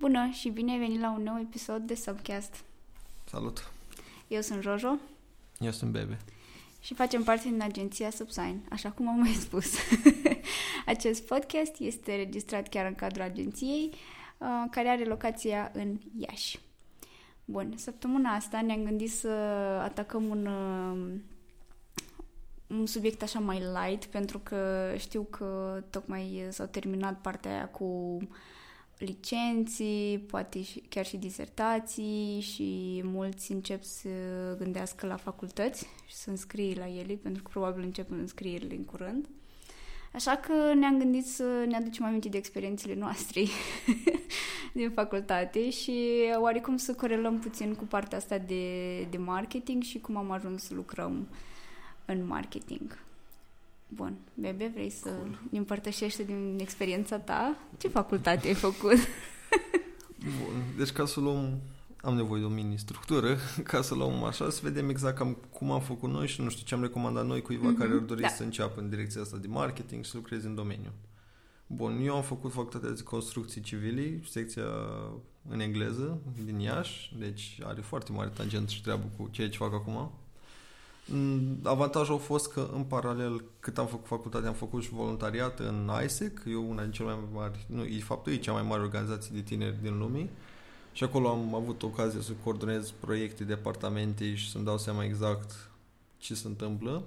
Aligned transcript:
Bună 0.00 0.28
și 0.32 0.48
bine 0.48 0.72
ai 0.72 0.78
venit 0.78 1.00
la 1.00 1.10
un 1.10 1.22
nou 1.22 1.38
episod 1.38 1.82
de 1.82 1.94
Subcast. 1.94 2.64
Salut! 3.24 3.72
Eu 4.28 4.40
sunt 4.40 4.62
Jojo 4.62 4.96
Eu 5.58 5.70
sunt 5.70 5.90
Bebe. 5.90 6.18
și 6.80 6.94
facem 6.94 7.22
parte 7.22 7.48
din 7.48 7.62
agenția 7.62 8.10
Subsign, 8.10 8.60
așa 8.70 8.90
cum 8.90 9.08
am 9.08 9.18
mai 9.18 9.32
spus. 9.32 9.74
Acest 10.86 11.26
podcast 11.26 11.78
este 11.78 12.16
registrat 12.16 12.68
chiar 12.68 12.86
în 12.86 12.94
cadrul 12.94 13.22
agenției, 13.22 13.90
uh, 14.38 14.48
care 14.70 14.88
are 14.88 15.04
locația 15.04 15.70
în 15.74 15.98
Iași. 16.18 16.58
Bun, 17.44 17.72
săptămâna 17.76 18.30
asta 18.30 18.60
ne-am 18.60 18.84
gândit 18.84 19.10
să 19.12 19.28
atacăm 19.82 20.24
un, 20.28 20.46
uh, 20.46 21.20
un 22.66 22.86
subiect 22.86 23.22
așa 23.22 23.38
mai 23.38 23.58
light, 23.58 24.04
pentru 24.04 24.38
că 24.38 24.92
știu 24.98 25.22
că 25.22 25.82
tocmai 25.90 26.46
s-au 26.48 26.66
terminat 26.66 27.20
partea 27.20 27.50
aia 27.50 27.68
cu 27.68 28.18
licenții, 29.00 30.18
poate 30.18 30.62
și, 30.62 30.82
chiar 30.88 31.06
și 31.06 31.16
disertații 31.16 32.40
și 32.40 33.00
mulți 33.04 33.52
încep 33.52 33.82
să 33.82 34.08
gândească 34.58 35.06
la 35.06 35.16
facultăți 35.16 35.86
și 36.06 36.14
să 36.14 36.30
înscrie 36.30 36.74
la 36.78 36.88
ele, 36.88 37.14
pentru 37.14 37.42
că 37.42 37.48
probabil 37.52 37.82
încep 37.82 38.10
înscrierile 38.10 38.74
în 38.74 38.84
curând. 38.84 39.28
Așa 40.12 40.36
că 40.36 40.74
ne-am 40.74 40.98
gândit 40.98 41.26
să 41.26 41.64
ne 41.68 41.76
aducem 41.76 42.04
aminte 42.04 42.28
de 42.28 42.36
experiențele 42.36 42.94
noastre 42.94 43.42
din 44.72 44.90
facultate 44.90 45.70
și 45.70 45.94
oarecum 46.38 46.76
să 46.76 46.94
corelăm 46.94 47.38
puțin 47.38 47.74
cu 47.74 47.84
partea 47.84 48.18
asta 48.18 48.38
de, 48.38 49.00
de 49.02 49.16
marketing 49.16 49.82
și 49.82 49.98
cum 49.98 50.16
am 50.16 50.30
ajuns 50.30 50.62
să 50.62 50.74
lucrăm 50.74 51.28
în 52.04 52.26
marketing. 52.26 52.98
Bun, 53.94 54.18
Bebe, 54.34 54.70
vrei 54.74 54.90
să 54.90 55.08
cool. 55.08 55.38
ne 55.50 55.58
împărtășești 55.58 56.24
din 56.24 56.58
experiența 56.60 57.18
ta? 57.18 57.56
Ce 57.78 57.88
facultate 57.88 58.46
ai 58.46 58.54
făcut? 58.54 58.96
Bun, 60.18 60.62
deci 60.76 60.90
ca 60.90 61.06
să 61.06 61.20
luăm, 61.20 61.60
am 61.96 62.14
nevoie 62.14 62.40
de 62.40 62.46
o 62.46 62.50
mini-structură, 62.50 63.36
ca 63.62 63.82
să 63.82 63.94
luăm 63.94 64.24
așa, 64.24 64.50
să 64.50 64.60
vedem 64.62 64.88
exact 64.88 65.16
cam 65.16 65.36
cum 65.52 65.70
am 65.70 65.80
făcut 65.80 66.10
noi 66.10 66.26
și 66.26 66.40
nu 66.40 66.48
știu 66.48 66.64
ce 66.64 66.74
am 66.74 66.82
recomandat 66.82 67.26
noi 67.26 67.42
cuiva 67.42 67.72
mm-hmm, 67.72 67.78
care 67.78 67.90
ar 67.92 67.98
dori 67.98 68.20
da. 68.20 68.28
să 68.28 68.42
înceapă 68.42 68.80
în 68.80 68.88
direcția 68.88 69.20
asta 69.20 69.36
de 69.36 69.46
marketing 69.46 70.04
și 70.04 70.10
să 70.10 70.16
lucreze 70.16 70.46
în 70.46 70.54
domeniu. 70.54 70.90
Bun, 71.66 72.00
eu 72.04 72.14
am 72.16 72.22
făcut 72.22 72.52
facultatea 72.52 72.90
de 72.90 73.02
construcții 73.02 73.60
civili, 73.60 74.22
secția 74.28 74.64
în 75.48 75.60
engleză, 75.60 76.20
din 76.44 76.58
Iași, 76.58 77.14
deci 77.18 77.58
are 77.62 77.80
foarte 77.80 78.12
mare 78.12 78.30
tangent 78.36 78.68
și 78.68 78.82
treabă 78.82 79.10
cu 79.16 79.28
ceea 79.30 79.48
ce 79.48 79.56
fac 79.56 79.72
acum. 79.72 80.12
Mm, 81.12 81.58
avantajul 81.62 82.14
a 82.14 82.18
fost 82.18 82.52
că 82.52 82.68
în 82.74 82.82
paralel 82.82 83.44
cât 83.60 83.78
am 83.78 83.86
făcut 83.86 84.06
facultate 84.06 84.46
am 84.46 84.54
făcut 84.54 84.82
și 84.82 84.90
voluntariat 84.90 85.58
în 85.58 85.90
ISEC, 86.04 86.42
e 86.46 86.54
una 86.54 86.82
din 86.82 86.90
cele 86.92 87.08
mai 87.08 87.28
mari, 87.32 87.66
nu, 87.68 87.84
e 87.84 88.00
faptul 88.00 88.32
e 88.32 88.36
cea 88.36 88.52
mai 88.52 88.62
mare 88.62 88.82
organizație 88.82 89.30
de 89.34 89.40
tineri 89.40 89.82
din 89.82 89.98
lume 89.98 90.28
și 90.92 91.04
acolo 91.04 91.28
am 91.28 91.54
avut 91.54 91.82
ocazia 91.82 92.20
să 92.20 92.32
coordonez 92.42 92.90
proiecte, 92.90 93.44
departamente 93.44 94.34
și 94.34 94.50
să-mi 94.50 94.64
dau 94.64 94.78
seama 94.78 95.04
exact 95.04 95.70
ce 96.18 96.34
se 96.34 96.46
întâmplă. 96.46 97.02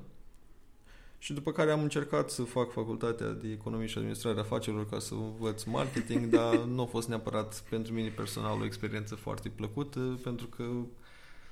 Și 1.18 1.34
după 1.34 1.52
care 1.52 1.72
am 1.72 1.82
încercat 1.82 2.30
să 2.30 2.44
fac 2.44 2.72
facultatea 2.72 3.28
de 3.28 3.52
economie 3.52 3.88
și 3.88 3.98
administrare 3.98 4.40
afacerilor 4.40 4.90
ca 4.90 5.00
să 5.00 5.14
învăț 5.14 5.64
marketing, 5.64 6.26
dar 6.26 6.56
nu 6.76 6.82
a 6.82 6.86
fost 6.86 7.08
neapărat 7.08 7.64
pentru 7.70 7.94
mine 7.94 8.08
personal 8.08 8.62
o 8.62 8.66
experiență 8.66 9.16
foarte 9.16 9.50
plăcută, 9.50 10.20
pentru 10.24 10.48
că 10.48 10.64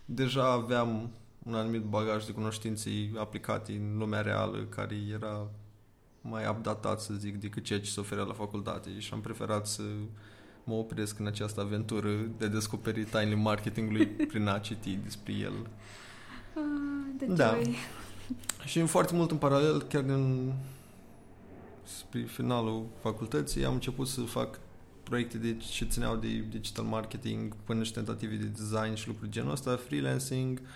deja 0.06 0.52
aveam 0.52 1.12
un 1.44 1.54
anumit 1.54 1.82
bagaj 1.82 2.26
de 2.26 2.32
cunoștințe 2.32 2.90
aplicate 3.18 3.72
în 3.72 3.98
lumea 3.98 4.22
reală 4.22 4.66
care 4.70 4.96
era 5.14 5.48
mai 6.22 6.48
updatat, 6.50 7.02
să 7.02 7.14
zic, 7.14 7.40
decât 7.40 7.64
ceea 7.64 7.80
ce 7.80 7.90
se 7.90 8.00
oferea 8.00 8.24
la 8.24 8.34
facultate 8.34 9.00
și 9.00 9.14
am 9.14 9.22
preferat 9.22 9.68
să 9.68 9.84
mă 10.64 10.74
opresc 10.74 11.20
în 11.20 11.28
această 11.28 11.62
aventură 11.62 12.10
de 12.38 12.48
descoperi 12.48 13.04
tainele 13.04 13.36
marketingului 13.36 14.06
prin 14.32 14.48
a 14.48 14.60
citi 14.60 15.00
despre 15.04 15.34
el. 15.34 15.54
Ah, 16.56 17.16
de 17.18 17.26
da. 17.26 17.58
Și 18.66 18.80
în 18.80 18.86
foarte 18.86 19.16
mult 19.16 19.32
în 19.32 19.38
paralel, 19.38 19.82
chiar 19.82 20.02
din 20.02 20.54
spre 21.84 22.22
finalul 22.22 22.86
facultății, 23.02 23.66
am 23.66 23.74
început 23.74 24.08
să 24.08 24.22
fac 24.22 24.60
proiecte 25.04 25.38
de 25.38 25.58
ce 25.58 25.86
țineau 25.86 26.16
de 26.16 26.28
digital 26.50 26.86
marketing 26.86 27.56
până 27.64 27.84
și 27.84 27.94
tentative 27.94 28.36
de 28.36 28.46
design 28.46 28.94
și 28.94 29.08
lucruri 29.08 29.32
genul 29.32 29.52
ăsta, 29.52 29.76
freelancing, 29.76 30.60
uh, 30.60 30.68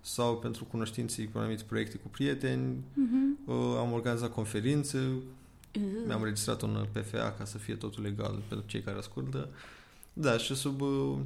sau 0.00 0.38
pentru 0.38 0.64
cunoștințe 0.64 1.24
cu 1.24 1.38
anumite 1.38 1.62
proiecte 1.66 1.96
cu 1.96 2.08
prieteni. 2.08 2.76
Uh-huh. 2.76 3.46
Uh, 3.46 3.76
am 3.78 3.92
organizat 3.92 4.32
conferințe, 4.32 4.98
uh-huh. 4.98 6.06
mi-am 6.06 6.24
registrat 6.24 6.62
un 6.62 6.86
PFA 6.92 7.34
ca 7.38 7.44
să 7.44 7.58
fie 7.58 7.74
totul 7.74 8.02
legal 8.02 8.42
pentru 8.48 8.66
cei 8.66 8.80
care 8.80 8.98
ascultă. 8.98 9.48
Da, 10.12 10.36
și 10.36 10.54
sub 10.54 10.80
uh, 10.80 11.16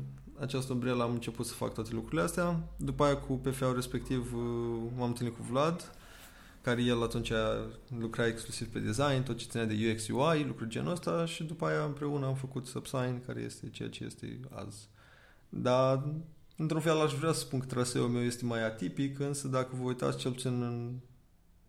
această 0.41 0.73
umbrelă 0.73 1.03
am 1.03 1.13
început 1.13 1.47
să 1.47 1.55
fac 1.55 1.75
toate 1.75 1.91
lucrurile 1.93 2.23
astea. 2.23 2.61
După 2.77 3.05
aia 3.05 3.17
cu 3.17 3.33
PFA-ul 3.33 3.75
respectiv 3.75 4.35
uh, 4.35 4.91
m-am 4.97 5.09
întâlnit 5.09 5.37
cu 5.37 5.43
Vlad, 5.51 5.95
care 6.61 6.83
el 6.83 7.03
atunci 7.03 7.33
lucra 7.99 8.27
exclusiv 8.27 8.69
pe 8.69 8.79
design, 8.79 9.23
tot 9.23 9.37
ce 9.37 9.47
ținea 9.49 9.67
de 9.67 9.93
UX 9.93 10.09
UI, 10.09 10.45
lucruri 10.47 10.71
genul 10.71 10.93
ăsta 10.93 11.27
și 11.27 11.45
după 11.45 11.67
aia 11.67 11.85
împreună 11.85 12.27
am 12.27 12.35
făcut 12.35 12.67
Subsign, 12.67 13.25
care 13.27 13.41
este 13.41 13.69
ceea 13.71 13.89
ce 13.89 14.05
este 14.05 14.41
azi. 14.51 14.89
Dar 15.49 16.05
Într-un 16.57 16.81
fel 16.81 17.01
aș 17.01 17.13
vrea 17.15 17.33
să 17.33 17.41
spun 17.41 17.59
că 17.59 17.67
traseul 17.67 18.09
meu 18.09 18.23
este 18.23 18.45
mai 18.45 18.65
atipic, 18.65 19.19
însă 19.19 19.49
dacă 19.49 19.77
vă 19.77 19.83
uitați 19.83 20.19
cel 20.19 20.31
puțin 20.31 20.63
în, 20.63 20.99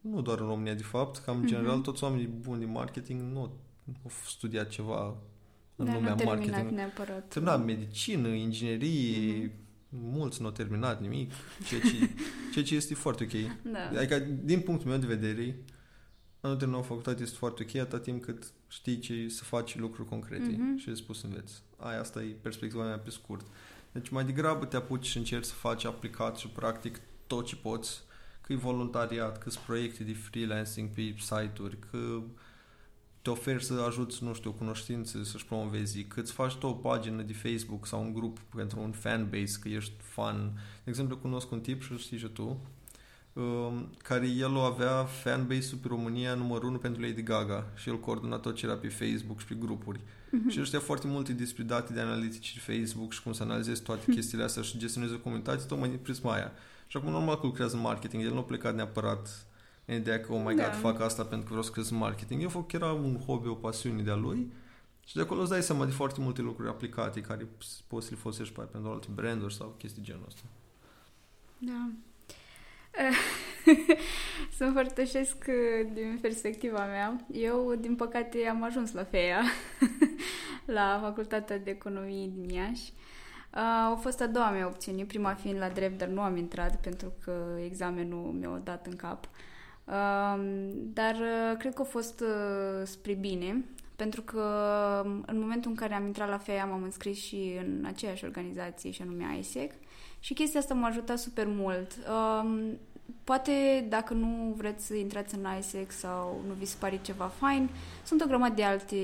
nu 0.01 0.21
doar 0.21 0.39
în 0.39 0.45
România 0.45 0.73
de 0.73 0.83
fapt, 0.83 1.17
cam 1.17 1.39
în 1.39 1.47
general 1.47 1.79
mm-hmm. 1.79 1.83
toți 1.83 2.03
oamenii 2.03 2.27
buni 2.27 2.59
din 2.59 2.71
marketing 2.71 3.21
nu 3.21 3.39
au 3.39 4.11
studiat 4.27 4.69
ceva 4.69 5.17
în 5.75 5.85
da, 5.85 5.93
lumea 5.93 6.15
nu 6.15 6.23
marketing. 6.23 6.69
neapărat. 6.69 7.27
Terminat 7.27 7.65
medicină, 7.65 8.27
inginerie, 8.27 9.47
mm-hmm. 9.47 9.51
mulți 9.89 10.41
nu 10.41 10.47
au 10.47 10.53
terminat 10.53 11.01
nimic, 11.01 11.31
ceea 11.67 11.81
ce, 11.81 12.09
ceea 12.53 12.65
ce 12.65 12.75
este 12.75 12.93
foarte 12.93 13.23
ok. 13.23 13.55
Da. 13.71 13.99
Adică, 13.99 14.19
din 14.19 14.59
punctul 14.59 14.89
meu 14.89 14.97
de 14.99 15.15
vedere, 15.15 15.55
anul 16.41 16.57
de 16.57 16.65
nou 16.65 16.81
facultate 16.81 17.21
este 17.21 17.37
foarte 17.37 17.65
ok 17.67 17.81
atât 17.81 18.03
timp 18.03 18.23
cât 18.23 18.51
știi 18.67 18.99
ce 18.99 19.27
să 19.27 19.43
faci 19.43 19.77
lucruri 19.77 20.09
concrete 20.09 20.55
mm-hmm. 20.55 20.81
și 20.81 20.89
îți 20.89 21.03
poți 21.03 21.19
să 21.19 21.25
înveți. 21.25 21.61
Aia, 21.77 21.99
asta 21.99 22.23
e 22.23 22.35
perspectiva 22.41 22.85
mea 22.85 22.99
pe 22.99 23.09
scurt. 23.09 23.45
Deci 23.93 24.09
mai 24.09 24.25
degrabă 24.25 24.65
te 24.65 24.75
apuci 24.75 25.05
și 25.05 25.17
încerci 25.17 25.45
să 25.45 25.53
faci 25.53 25.85
aplicat 25.85 26.37
și 26.37 26.47
practic 26.47 27.01
tot 27.27 27.45
ce 27.45 27.55
poți, 27.55 28.01
că 28.41 28.53
e 28.53 28.55
voluntariat, 28.55 29.37
că 29.37 29.49
sunt 29.49 29.63
proiecte 29.63 30.03
de 30.03 30.13
freelancing 30.13 30.89
pe 30.89 31.15
site-uri, 31.17 31.77
că 31.91 32.21
te 33.21 33.29
oferi 33.29 33.63
să 33.63 33.73
ajuți, 33.87 34.23
nu 34.23 34.33
știu, 34.33 34.51
cunoștințe 34.51 35.23
să-și 35.23 35.45
promovezi, 35.45 36.03
că 36.03 36.19
îți 36.19 36.31
faci 36.31 36.53
tu 36.53 36.67
o 36.67 36.73
pagină 36.73 37.21
de 37.21 37.33
Facebook 37.33 37.87
sau 37.87 38.01
un 38.01 38.13
grup 38.13 38.39
pentru 38.39 38.79
un 38.79 38.91
fanbase, 38.91 39.59
că 39.61 39.67
ești 39.67 39.93
fan. 39.97 40.51
De 40.83 40.89
exemplu, 40.89 41.17
cunosc 41.17 41.51
un 41.51 41.59
tip 41.59 41.83
și 41.83 41.97
știi 41.97 42.17
și 42.17 42.27
tu, 42.27 42.43
um, 42.43 42.57
care 43.97 44.27
el 44.27 44.55
o 44.55 44.59
avea 44.59 45.03
fanbase-ul 45.03 45.79
pe 45.81 45.87
România 45.87 46.33
numărul 46.33 46.69
1 46.69 46.77
pentru 46.77 47.01
Lady 47.01 47.23
Gaga 47.23 47.67
și 47.75 47.89
el 47.89 47.99
coordona 47.99 48.37
tot 48.37 48.55
ce 48.55 48.65
era 48.65 48.75
pe 48.75 48.87
Facebook 48.87 49.39
și 49.39 49.45
pe 49.45 49.55
grupuri. 49.59 49.99
Mm-hmm. 49.99 50.49
Și 50.49 50.59
ăștia 50.59 50.79
foarte 50.79 51.07
multe 51.07 51.33
despre 51.33 51.63
date 51.63 51.93
de 51.93 51.99
analitici 51.99 52.59
Facebook 52.59 53.11
și 53.11 53.23
cum 53.23 53.33
să 53.33 53.43
analizezi 53.43 53.81
toate 53.81 54.11
chestiile 54.11 54.43
astea 54.43 54.61
și 54.61 54.77
gestionezi 54.77 55.19
comunități, 55.19 55.67
tocmai 55.67 55.89
din 55.89 55.97
prisma 55.97 56.33
aia. 56.33 56.51
Și 56.87 56.97
acum 56.97 57.11
normal 57.11 57.39
că 57.39 57.45
lucrează 57.45 57.75
în 57.75 57.81
marketing, 57.81 58.23
el 58.23 58.31
nu 58.31 58.37
a 58.37 58.43
plecat 58.43 58.75
neapărat 58.75 59.45
în 59.85 59.95
ideea 59.95 60.21
că, 60.21 60.33
oh 60.33 60.43
my 60.45 60.55
da. 60.55 60.63
god, 60.63 60.79
fac 60.79 61.01
asta 61.01 61.23
pentru 61.23 61.43
că 61.43 61.49
vreau 61.49 61.63
să 61.63 61.71
cresc 61.71 61.91
în 61.91 61.97
marketing. 61.97 62.41
Eu 62.41 62.49
fac 62.49 62.67
că 62.67 62.75
era 62.75 62.91
un 62.91 63.19
hobby, 63.25 63.47
o 63.47 63.53
pasiune 63.53 64.01
de-a 64.01 64.15
lui 64.15 64.51
și 65.05 65.15
de 65.15 65.21
acolo 65.21 65.41
îți 65.41 65.49
dai 65.49 65.63
seama 65.63 65.85
de 65.85 65.91
foarte 65.91 66.21
multe 66.21 66.41
lucruri 66.41 66.69
aplicate 66.69 67.21
care 67.21 67.47
poți 67.87 68.05
să 68.05 68.11
le 68.13 68.19
folosești 68.19 68.53
pentru 68.53 68.91
alte 68.91 69.07
branduri 69.13 69.53
sau 69.53 69.75
chestii 69.77 70.01
genul 70.01 70.23
ăsta. 70.27 70.41
Da. 71.57 71.89
să 74.57 74.63
împărtășesc 74.63 75.45
uh, 75.47 75.89
din 75.93 76.17
perspectiva 76.21 76.85
mea. 76.85 77.25
Eu, 77.31 77.75
din 77.79 77.95
păcate, 77.95 78.47
am 78.49 78.63
ajuns 78.63 78.91
la 78.91 79.03
FEA, 79.03 79.41
la 80.77 80.99
Facultatea 81.01 81.57
de 81.57 81.69
Economie 81.69 82.29
din 82.35 82.49
Iași. 82.49 82.91
Uh, 83.53 83.59
a 83.59 83.99
fost 84.01 84.21
a 84.21 84.27
doua 84.27 84.49
mea 84.49 84.67
opțiune, 84.67 85.03
prima 85.03 85.33
fiind 85.33 85.59
la 85.59 85.69
drept, 85.69 85.97
dar 85.97 86.07
nu 86.07 86.21
am 86.21 86.37
intrat 86.37 86.81
pentru 86.81 87.13
că 87.23 87.57
examenul 87.63 88.35
mi-a 88.39 88.61
dat 88.63 88.85
în 88.85 88.95
cap. 88.95 89.29
Uh, 89.85 90.43
dar 90.75 91.15
cred 91.57 91.73
că 91.73 91.81
a 91.81 91.85
fost 91.85 92.23
spre 92.83 93.13
bine, 93.13 93.65
pentru 93.95 94.21
că 94.21 94.41
um, 95.05 95.23
în 95.25 95.39
momentul 95.39 95.69
în 95.71 95.77
care 95.77 95.93
am 95.93 96.05
intrat 96.05 96.29
la 96.29 96.37
FEA 96.37 96.65
m-am 96.65 96.83
înscris 96.83 97.17
și 97.17 97.59
în 97.59 97.85
aceeași 97.85 98.23
organizație, 98.25 98.91
și 98.91 99.01
anume 99.01 99.37
ISEC, 99.37 99.71
și 100.23 100.33
chestia 100.33 100.59
asta 100.59 100.73
m-a 100.73 100.87
ajutat 100.87 101.19
super 101.19 101.45
mult. 101.47 101.91
Um, 102.07 102.77
poate 103.23 103.85
dacă 103.89 104.13
nu 104.13 104.53
vreți 104.57 104.85
să 104.85 104.95
intrați 104.95 105.35
în 105.35 105.45
ISEC 105.59 105.91
sau 105.91 106.41
nu 106.47 106.53
vi 106.53 106.65
se 106.65 106.75
pare 106.79 106.99
ceva 107.01 107.25
fain, 107.25 107.69
sunt 108.05 108.21
o 108.21 108.25
grămadă 108.25 108.53
de 108.53 108.63
alte 108.63 108.97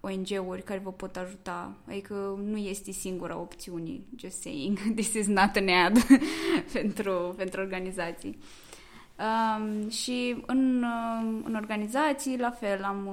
ONG-uri 0.00 0.62
care 0.62 0.78
vă 0.78 0.92
pot 0.92 1.16
ajuta. 1.16 1.76
Adică 1.88 2.40
nu 2.44 2.56
este 2.56 2.90
singura 2.90 3.38
opțiune, 3.38 4.00
just 4.16 4.40
saying, 4.40 4.78
this 4.96 5.12
is 5.12 5.26
not 5.26 5.56
an 5.56 5.68
ad 5.68 5.98
pentru, 6.72 7.34
pentru 7.36 7.60
organizații. 7.60 8.38
Um, 9.18 9.88
și 9.88 10.42
în, 10.46 10.84
în 11.44 11.54
organizații, 11.54 12.38
la 12.38 12.50
fel, 12.50 12.82
am, 12.82 13.08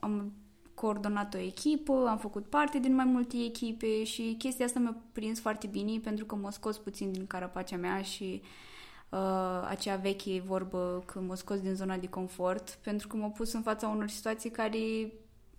am 0.00 0.32
coordonat 0.80 1.34
o 1.34 1.38
echipă, 1.38 2.06
am 2.08 2.18
făcut 2.18 2.46
parte 2.46 2.78
din 2.78 2.94
mai 2.94 3.04
multe 3.04 3.36
echipe 3.44 4.04
și 4.04 4.34
chestia 4.38 4.64
asta 4.64 4.78
mi-a 4.78 4.96
prins 5.12 5.40
foarte 5.40 5.66
bine 5.66 5.98
pentru 5.98 6.24
că 6.24 6.34
m-a 6.34 6.50
scos 6.50 6.78
puțin 6.78 7.12
din 7.12 7.26
carapacea 7.26 7.76
mea 7.76 8.02
și 8.02 8.42
uh, 9.08 9.66
acea 9.68 9.96
veche 9.96 10.42
vorbă 10.46 11.02
că 11.06 11.20
m-a 11.20 11.34
scos 11.34 11.60
din 11.60 11.74
zona 11.74 11.96
de 11.96 12.08
confort 12.08 12.78
pentru 12.82 13.08
că 13.08 13.16
m-a 13.16 13.28
pus 13.28 13.52
în 13.52 13.62
fața 13.62 13.88
unor 13.88 14.08
situații 14.08 14.50
care 14.50 15.12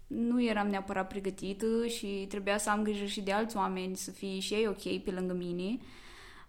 nu 0.08 0.44
eram 0.44 0.68
neapărat 0.68 1.08
pregătită 1.08 1.88
și 1.88 2.26
trebuia 2.30 2.58
să 2.58 2.70
am 2.70 2.84
grijă 2.84 3.06
și 3.06 3.22
de 3.22 3.32
alți 3.32 3.58
oameni, 3.58 3.96
să 3.96 4.12
fie 4.12 4.40
și 4.40 4.54
ei 4.54 4.68
ok 4.68 5.04
pe 5.04 5.12
lângă 5.12 5.34
mine. 5.34 5.78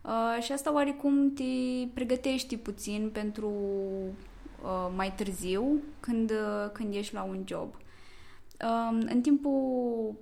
Uh, 0.02 0.42
și 0.42 0.52
asta 0.52 0.72
oarecum 0.72 1.32
te 1.32 1.42
pregătești 1.94 2.56
puțin 2.56 3.10
pentru 3.12 3.52
uh, 4.62 4.92
mai 4.96 5.12
târziu, 5.14 5.82
când, 6.00 6.30
uh, 6.30 6.70
când 6.72 6.94
ești 6.94 7.14
la 7.14 7.22
un 7.22 7.42
job. 7.46 7.74
Uh, 8.62 8.98
în 9.08 9.20
timpul, 9.20 10.14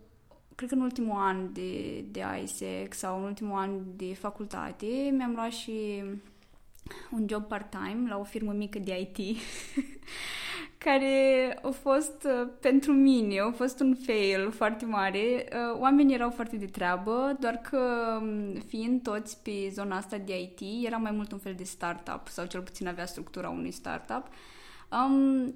cred 0.55 0.69
că 0.69 0.75
în 0.75 0.81
ultimul 0.81 1.17
an 1.19 1.53
de, 1.53 2.01
de 2.11 2.23
ISEC 2.43 2.95
sau 2.95 3.19
în 3.19 3.25
ultimul 3.25 3.59
an 3.59 3.71
de 3.97 4.15
facultate, 4.15 4.87
mi-am 5.17 5.33
luat 5.33 5.51
și 5.51 6.03
un 7.11 7.27
job 7.29 7.45
part-time 7.45 8.09
la 8.09 8.19
o 8.19 8.25
firmă 8.25 8.53
mică 8.53 8.79
de 8.79 9.01
IT 9.01 9.37
care 10.85 11.59
a 11.63 11.71
fost 11.71 12.25
uh, 12.25 12.49
pentru 12.61 12.93
mine, 12.93 13.39
a 13.41 13.51
fost 13.51 13.81
un 13.81 13.95
fail 13.95 14.51
foarte 14.51 14.85
mare. 14.85 15.49
Uh, 15.53 15.81
oamenii 15.81 16.15
erau 16.15 16.31
foarte 16.31 16.57
de 16.57 16.67
treabă, 16.67 17.37
doar 17.41 17.55
că 17.57 17.79
um, 18.23 18.53
fiind 18.67 19.03
toți 19.03 19.43
pe 19.43 19.69
zona 19.73 19.97
asta 19.97 20.19
de 20.19 20.41
IT, 20.41 20.87
era 20.87 20.97
mai 20.97 21.11
mult 21.11 21.33
un 21.33 21.39
fel 21.39 21.55
de 21.55 21.65
startup 21.65 22.29
sau 22.29 22.47
cel 22.47 22.61
puțin 22.61 22.87
avea 22.89 23.07
structura 23.07 23.49
unui 23.49 23.71
startup. 23.71 24.29
Um, 24.93 25.55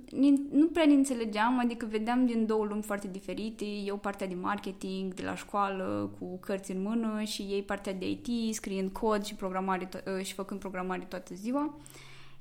nu 0.51 0.67
prea 0.73 0.85
ne 0.85 0.93
înțelegeam, 0.93 1.59
adică 1.59 1.87
vedeam 1.87 2.27
din 2.27 2.47
două 2.47 2.65
lumi 2.65 2.83
foarte 2.83 3.09
diferite, 3.09 3.65
eu 3.65 3.97
partea 3.97 4.27
de 4.27 4.35
marketing 4.35 5.15
de 5.15 5.23
la 5.23 5.35
școală 5.35 6.11
cu 6.19 6.39
cărți 6.39 6.71
în 6.71 6.83
mână 6.83 7.23
și 7.23 7.43
ei 7.43 7.63
partea 7.63 7.93
de 7.93 8.11
IT, 8.11 8.55
scriind 8.55 8.91
cod 8.91 9.25
și, 9.25 9.35
programare 9.35 9.89
to- 9.89 10.19
uh, 10.19 10.25
și 10.25 10.35
făcând 10.35 10.61
programare 10.61 11.05
toată 11.09 11.35
ziua. 11.35 11.65
Uh, 11.65 11.83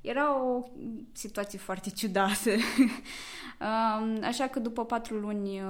era 0.03 0.43
o 0.43 0.63
situație 1.11 1.59
foarte 1.59 1.89
ciudată. 1.89 2.49
Așa 4.29 4.47
că 4.47 4.59
după 4.59 4.85
patru 4.85 5.15
luni 5.15 5.61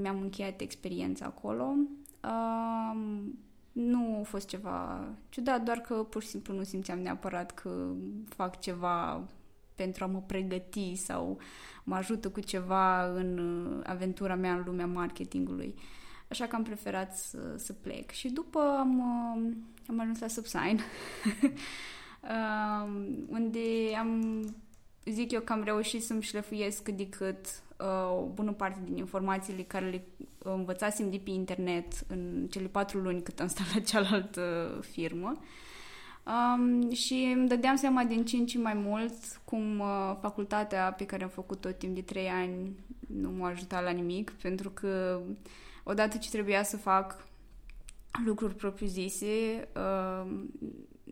mi-am 0.00 0.20
încheiat 0.20 0.60
experiența 0.60 1.24
acolo. 1.24 1.74
Nu 3.72 4.18
a 4.20 4.24
fost 4.24 4.48
ceva 4.48 5.04
ciudat, 5.28 5.62
doar 5.62 5.78
că 5.78 5.94
pur 5.94 6.22
și 6.22 6.28
simplu 6.28 6.54
nu 6.54 6.62
simțeam 6.62 6.98
neapărat 6.98 7.50
că 7.50 7.92
fac 8.28 8.60
ceva 8.60 9.22
pentru 9.74 10.04
a 10.04 10.06
mă 10.06 10.22
pregăti 10.26 10.94
sau 10.94 11.38
mă 11.84 11.94
ajută 11.94 12.30
cu 12.30 12.40
ceva 12.40 13.12
în 13.12 13.82
aventura 13.86 14.34
mea 14.34 14.52
în 14.52 14.62
lumea 14.66 14.86
marketingului. 14.86 15.74
Așa 16.32 16.46
că 16.46 16.56
am 16.56 16.62
preferat 16.62 17.16
să, 17.16 17.38
să 17.56 17.72
plec. 17.72 18.10
Și 18.10 18.28
după 18.28 18.58
am, 18.58 19.00
am 19.88 20.00
ajuns 20.00 20.20
la 20.20 20.28
Subsign. 20.28 20.80
uh, 22.22 22.88
unde 23.38 23.60
am, 23.98 24.42
zic 25.04 25.30
eu 25.30 25.40
că 25.40 25.52
am 25.52 25.62
reușit 25.62 26.04
să-mi 26.04 26.22
șlefuiesc 26.22 26.82
cât 26.82 26.96
de 26.96 27.08
cât 27.08 27.46
uh, 27.78 28.18
o 28.20 28.24
bună 28.24 28.52
parte 28.52 28.80
din 28.84 28.96
informațiile 28.96 29.62
care 29.62 29.90
le 29.90 30.04
învățasem 30.38 31.10
de 31.10 31.20
pe 31.24 31.30
internet 31.30 31.92
în 32.08 32.46
cele 32.50 32.66
patru 32.66 32.98
luni 32.98 33.22
cât 33.22 33.40
am 33.40 33.46
stat 33.46 33.74
la 33.74 33.80
cealaltă 33.80 34.78
firmă. 34.90 35.40
Um, 36.26 36.92
și 36.92 37.32
îmi 37.36 37.48
dădeam 37.48 37.76
seama 37.76 38.04
din 38.04 38.24
ce 38.24 38.36
în 38.36 38.46
ce 38.46 38.58
mai 38.58 38.74
mult 38.74 39.14
cum 39.44 39.78
uh, 39.78 40.16
facultatea 40.20 40.92
pe 40.92 41.06
care 41.06 41.22
am 41.22 41.28
făcut 41.28 41.60
tot 41.60 41.78
timp 41.78 41.94
de 41.94 42.00
trei 42.00 42.28
ani 42.28 42.76
nu 43.06 43.30
m-a 43.30 43.48
ajutat 43.48 43.82
la 43.82 43.90
nimic, 43.90 44.30
pentru 44.30 44.70
că 44.70 45.20
odată 45.82 46.16
ce 46.16 46.30
trebuia 46.30 46.62
să 46.62 46.76
fac 46.76 47.26
lucruri 48.24 48.54
propriu-zise, 48.54 49.68
uh, 49.76 50.30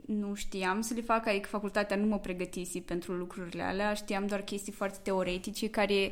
nu 0.07 0.35
știam 0.35 0.81
să 0.81 0.95
le 0.95 1.01
fac, 1.01 1.27
adică 1.27 1.49
facultatea 1.49 1.97
nu 1.97 2.07
mă 2.07 2.19
pregătise 2.19 2.81
pentru 2.81 3.13
lucrurile 3.13 3.63
alea, 3.63 3.95
știam 3.95 4.27
doar 4.27 4.41
chestii 4.41 4.73
foarte 4.73 4.99
teoretice 5.03 5.71
care, 5.71 6.11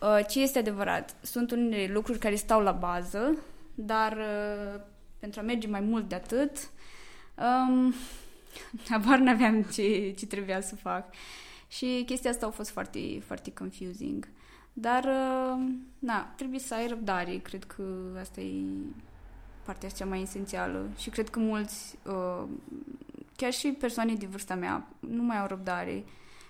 uh, 0.00 0.26
ce 0.28 0.40
este 0.40 0.58
adevărat, 0.58 1.16
sunt 1.22 1.50
unele 1.50 1.92
lucruri 1.92 2.18
care 2.18 2.34
stau 2.34 2.60
la 2.60 2.72
bază, 2.72 3.36
dar 3.74 4.12
uh, 4.12 4.80
pentru 5.18 5.40
a 5.40 5.42
merge 5.42 5.68
mai 5.68 5.80
mult 5.80 6.08
de 6.08 6.14
atât, 6.14 6.70
um, 7.38 7.94
abar 8.96 9.18
n-aveam 9.18 9.62
ce, 9.62 10.14
ce 10.16 10.26
trebuia 10.26 10.60
să 10.60 10.76
fac. 10.76 11.14
Și 11.68 12.02
chestia 12.06 12.30
asta 12.30 12.46
a 12.46 12.50
fost 12.50 12.70
foarte, 12.70 13.22
foarte 13.26 13.52
confusing. 13.52 14.28
Dar, 14.72 15.04
uh, 15.04 15.64
na, 15.98 16.32
trebuie 16.36 16.58
să 16.58 16.74
ai 16.74 16.86
răbdare, 16.86 17.36
cred 17.36 17.64
că 17.64 17.82
asta 18.20 18.40
e 18.40 18.62
partea 19.64 19.88
cea 19.88 20.04
mai 20.04 20.22
esențială 20.22 20.88
și 20.96 21.10
cred 21.10 21.28
că 21.28 21.38
mulți 21.38 21.98
uh, 22.06 22.44
chiar 23.36 23.52
și 23.52 23.68
persoane 23.68 24.14
de 24.14 24.26
vârsta 24.26 24.54
mea 24.54 24.88
nu 25.00 25.22
mai 25.22 25.40
au 25.40 25.46
răbdare, 25.46 26.04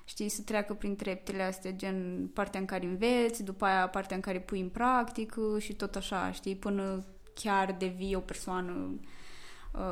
știi, 0.05 0.29
să 0.29 0.43
treacă 0.43 0.75
prin 0.75 0.97
treptele 0.97 1.43
astea, 1.43 1.73
gen 1.73 2.29
partea 2.33 2.61
în 2.61 2.67
care 2.67 2.87
înveți, 2.87 3.43
după 3.43 3.65
aia 3.65 3.89
partea 3.89 4.17
în 4.17 4.23
care 4.23 4.41
pui 4.41 4.61
în 4.61 4.69
practică 4.69 5.59
și 5.59 5.73
tot 5.73 5.95
așa, 5.95 6.33
știi, 6.33 6.57
până 6.57 7.05
chiar 7.35 7.75
devii 7.79 8.15
o 8.15 8.21
persoană 8.21 8.73
uh, 8.73 8.99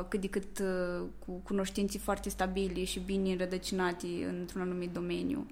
cât 0.07 0.21
de 0.21 0.27
cât 0.27 0.59
uh, 0.59 1.07
cu 1.25 1.31
cunoștințe 1.31 1.97
foarte 1.97 2.29
stabile 2.29 2.83
și 2.83 2.99
bine 2.99 3.31
înrădăcinate 3.31 4.07
într-un 4.39 4.61
anumit 4.61 4.91
domeniu. 4.91 5.47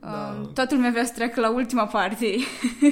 Da. 0.00 0.38
Uh, 0.40 0.48
toată 0.48 0.74
lumea 0.74 0.90
vrea 0.90 1.04
să 1.04 1.12
treacă 1.12 1.40
la 1.40 1.50
ultima 1.50 1.86
parte 1.86 2.36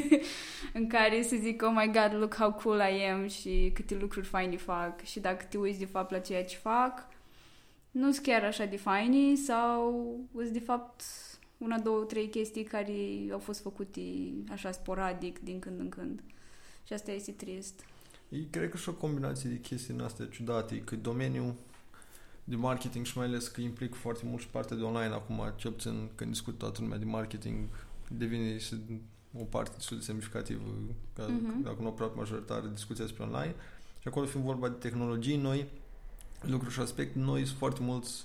în 0.79 0.87
care 0.87 1.23
să 1.23 1.37
zic, 1.37 1.63
oh 1.63 1.73
my 1.75 1.91
god, 1.93 2.19
look 2.19 2.35
how 2.35 2.53
cool 2.53 2.79
I 2.79 3.11
am 3.11 3.29
și 3.29 3.71
câte 3.75 3.97
lucruri 4.01 4.27
faine 4.27 4.57
fac 4.57 5.01
și 5.01 5.21
dacă 5.21 5.45
te 5.45 5.59
uiți 5.59 5.79
de 5.79 5.87
fapt 5.87 6.11
la 6.11 6.19
ceea 6.19 6.45
ce 6.45 6.57
fac, 6.57 7.07
nu 7.91 8.13
sunt 8.13 8.27
chiar 8.27 8.45
așa 8.45 8.65
de 8.65 8.77
faini 8.77 9.37
sau 9.37 10.15
sunt 10.35 10.49
de 10.49 10.61
fapt 10.61 11.03
una, 11.59 11.79
două, 11.79 12.05
trei 12.05 12.29
chestii 12.29 12.63
care 12.63 12.93
au 13.33 13.39
fost 13.39 13.61
făcute 13.61 14.01
așa 14.51 14.71
sporadic 14.71 15.39
din 15.39 15.59
când 15.59 15.81
în 15.81 15.89
când. 15.89 16.23
Și 16.87 16.93
asta 16.93 17.11
este 17.11 17.33
trist. 17.33 17.85
E, 18.33 18.47
cred 18.51 18.71
că 18.71 18.77
și 18.77 18.89
o 18.89 18.93
combinație 18.93 19.51
de 19.51 19.61
chestii 19.61 19.95
în 19.95 20.01
astea 20.01 20.27
ciudate, 20.27 20.81
că 20.81 20.97
domeniul 20.97 21.55
de 22.45 22.57
marketing 22.57 23.05
și 23.05 23.17
mai 23.17 23.27
ales 23.27 23.49
că 23.49 23.61
implic 23.61 23.95
foarte 23.95 24.23
mult 24.25 24.41
și 24.41 24.49
partea 24.49 24.77
de 24.77 24.83
online 24.83 25.15
acum, 25.15 25.53
ce 25.57 25.71
puțin 25.71 26.09
când 26.15 26.31
discut 26.31 26.59
toată 26.59 26.81
lumea 26.81 26.99
de 26.99 27.05
marketing, 27.05 27.69
devine 28.09 28.59
și 28.59 28.75
o 29.39 29.45
parte 29.45 29.73
destul 29.77 29.97
de 29.97 30.03
semnificativă, 30.03 30.61
că 31.15 31.27
uh-huh. 31.27 31.63
dacă 31.63 31.77
nu 31.81 31.87
aproape 31.87 32.19
majoritară, 32.19 32.67
discuția 32.67 33.05
despre 33.05 33.23
online. 33.23 33.55
Și 33.99 34.09
acolo 34.09 34.27
fiind 34.27 34.47
vorba 34.47 34.69
de 34.69 34.75
tehnologii 34.75 35.37
noi, 35.37 35.67
lucru 36.41 36.71
și 36.71 36.81
aspect, 36.81 37.15
noi 37.15 37.45
sunt 37.45 37.59
foarte 37.59 37.83
mulți 37.83 38.25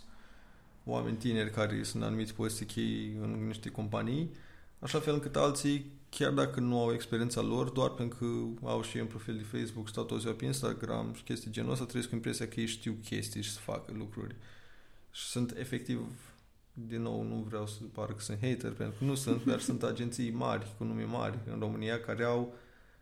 oameni 0.86 1.18
tineri 1.18 1.52
care 1.52 1.84
sunt 1.84 2.04
anumiți 2.04 2.34
poziții 2.34 2.66
chei 2.66 3.18
în 3.22 3.46
niște 3.48 3.70
companii, 3.70 4.32
așa 4.80 5.00
fel 5.00 5.14
încât 5.14 5.36
alții, 5.36 5.92
chiar 6.10 6.32
dacă 6.32 6.60
nu 6.60 6.80
au 6.80 6.94
experiența 6.94 7.42
lor, 7.42 7.70
doar 7.70 7.90
pentru 7.90 8.18
că 8.18 8.68
au 8.68 8.82
și 8.82 8.98
un 8.98 9.06
profil 9.06 9.38
de 9.38 9.58
Facebook, 9.58 9.90
stau 9.90 10.04
toți 10.04 10.22
ziua 10.22 10.34
pe 10.34 10.46
Instagram 10.46 11.14
și 11.14 11.24
chestii 11.24 11.52
genul 11.52 11.72
ăsta, 11.72 11.86
trăiesc 11.86 12.10
cu 12.10 12.16
impresia 12.16 12.48
că 12.48 12.60
ei 12.60 12.66
știu 12.66 12.98
chestii 13.04 13.42
și 13.42 13.52
să 13.52 13.60
facă 13.60 13.94
lucruri. 13.98 14.36
Și 15.12 15.24
sunt 15.24 15.56
efectiv, 15.58 16.00
din 16.74 17.02
nou, 17.02 17.24
nu 17.24 17.46
vreau 17.48 17.68
să 17.68 17.80
pară 17.92 18.14
că 18.14 18.20
sunt 18.20 18.38
hater, 18.42 18.72
pentru 18.72 18.96
că 19.00 19.06
nu 19.06 19.16
sunt, 19.16 19.46
dar 19.46 19.60
sunt 19.60 19.84
agenții 19.84 20.32
mari, 20.32 20.68
cu 20.78 20.84
nume 20.84 21.04
mari 21.04 21.38
în 21.52 21.60
România, 21.60 22.00
care 22.00 22.24
au 22.24 22.54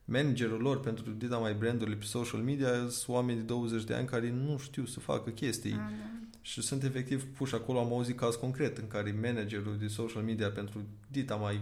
managerul 0.05 0.61
lor 0.61 0.79
pentru 0.79 1.11
dita 1.11 1.37
mai 1.37 1.53
brandurile 1.53 1.95
pe 1.95 2.05
social 2.05 2.39
media 2.39 2.69
sunt 2.69 3.07
oameni 3.07 3.37
de 3.37 3.43
20 3.43 3.83
de 3.83 3.93
ani 3.93 4.07
care 4.07 4.29
nu 4.29 4.57
știu 4.57 4.85
să 4.85 4.99
facă 4.99 5.29
chestii. 5.29 5.71
Ah, 5.71 5.77
da. 5.77 6.27
Și 6.41 6.61
sunt 6.61 6.83
efectiv 6.83 7.25
puși 7.25 7.55
acolo, 7.55 7.79
am 7.79 7.93
auzit 7.93 8.17
caz 8.17 8.35
concret 8.35 8.77
în 8.77 8.87
care 8.87 9.17
managerul 9.21 9.77
de 9.77 9.87
social 9.87 10.23
media 10.23 10.49
pentru 10.49 10.81
dita 11.07 11.35
mai 11.35 11.61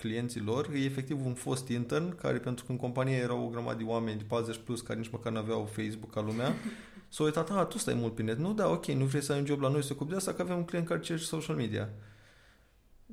clienții 0.00 0.40
lor 0.40 0.70
e 0.74 0.84
efectiv 0.84 1.26
un 1.26 1.34
fost 1.34 1.68
intern 1.68 2.16
care 2.16 2.38
pentru 2.38 2.64
că 2.64 2.72
în 2.72 2.78
companie 2.78 3.16
erau 3.16 3.44
o 3.44 3.48
grămadă 3.48 3.76
de 3.76 3.84
oameni 3.84 4.18
de 4.18 4.24
40 4.28 4.60
plus 4.64 4.80
care 4.80 4.98
nici 4.98 5.10
măcar 5.10 5.32
nu 5.32 5.38
aveau 5.38 5.64
Facebook 5.64 6.12
ca 6.12 6.20
lumea 6.20 6.54
s-au 7.08 7.26
uitat, 7.26 7.50
a, 7.50 7.64
tu 7.64 7.78
stai 7.78 7.94
mult 7.94 8.14
pe 8.14 8.22
net. 8.22 8.38
Nu, 8.38 8.52
da, 8.52 8.68
ok, 8.68 8.86
nu 8.86 9.04
vrei 9.04 9.22
să 9.22 9.32
ai 9.32 9.38
un 9.38 9.46
job 9.46 9.60
la 9.60 9.68
noi 9.68 9.82
să 9.82 9.92
ocupi 9.92 10.10
de 10.10 10.16
asta, 10.16 10.32
că 10.32 10.42
avem 10.42 10.56
un 10.56 10.64
client 10.64 10.86
care 10.86 11.00
cere 11.00 11.18
social 11.18 11.56
media. 11.56 11.88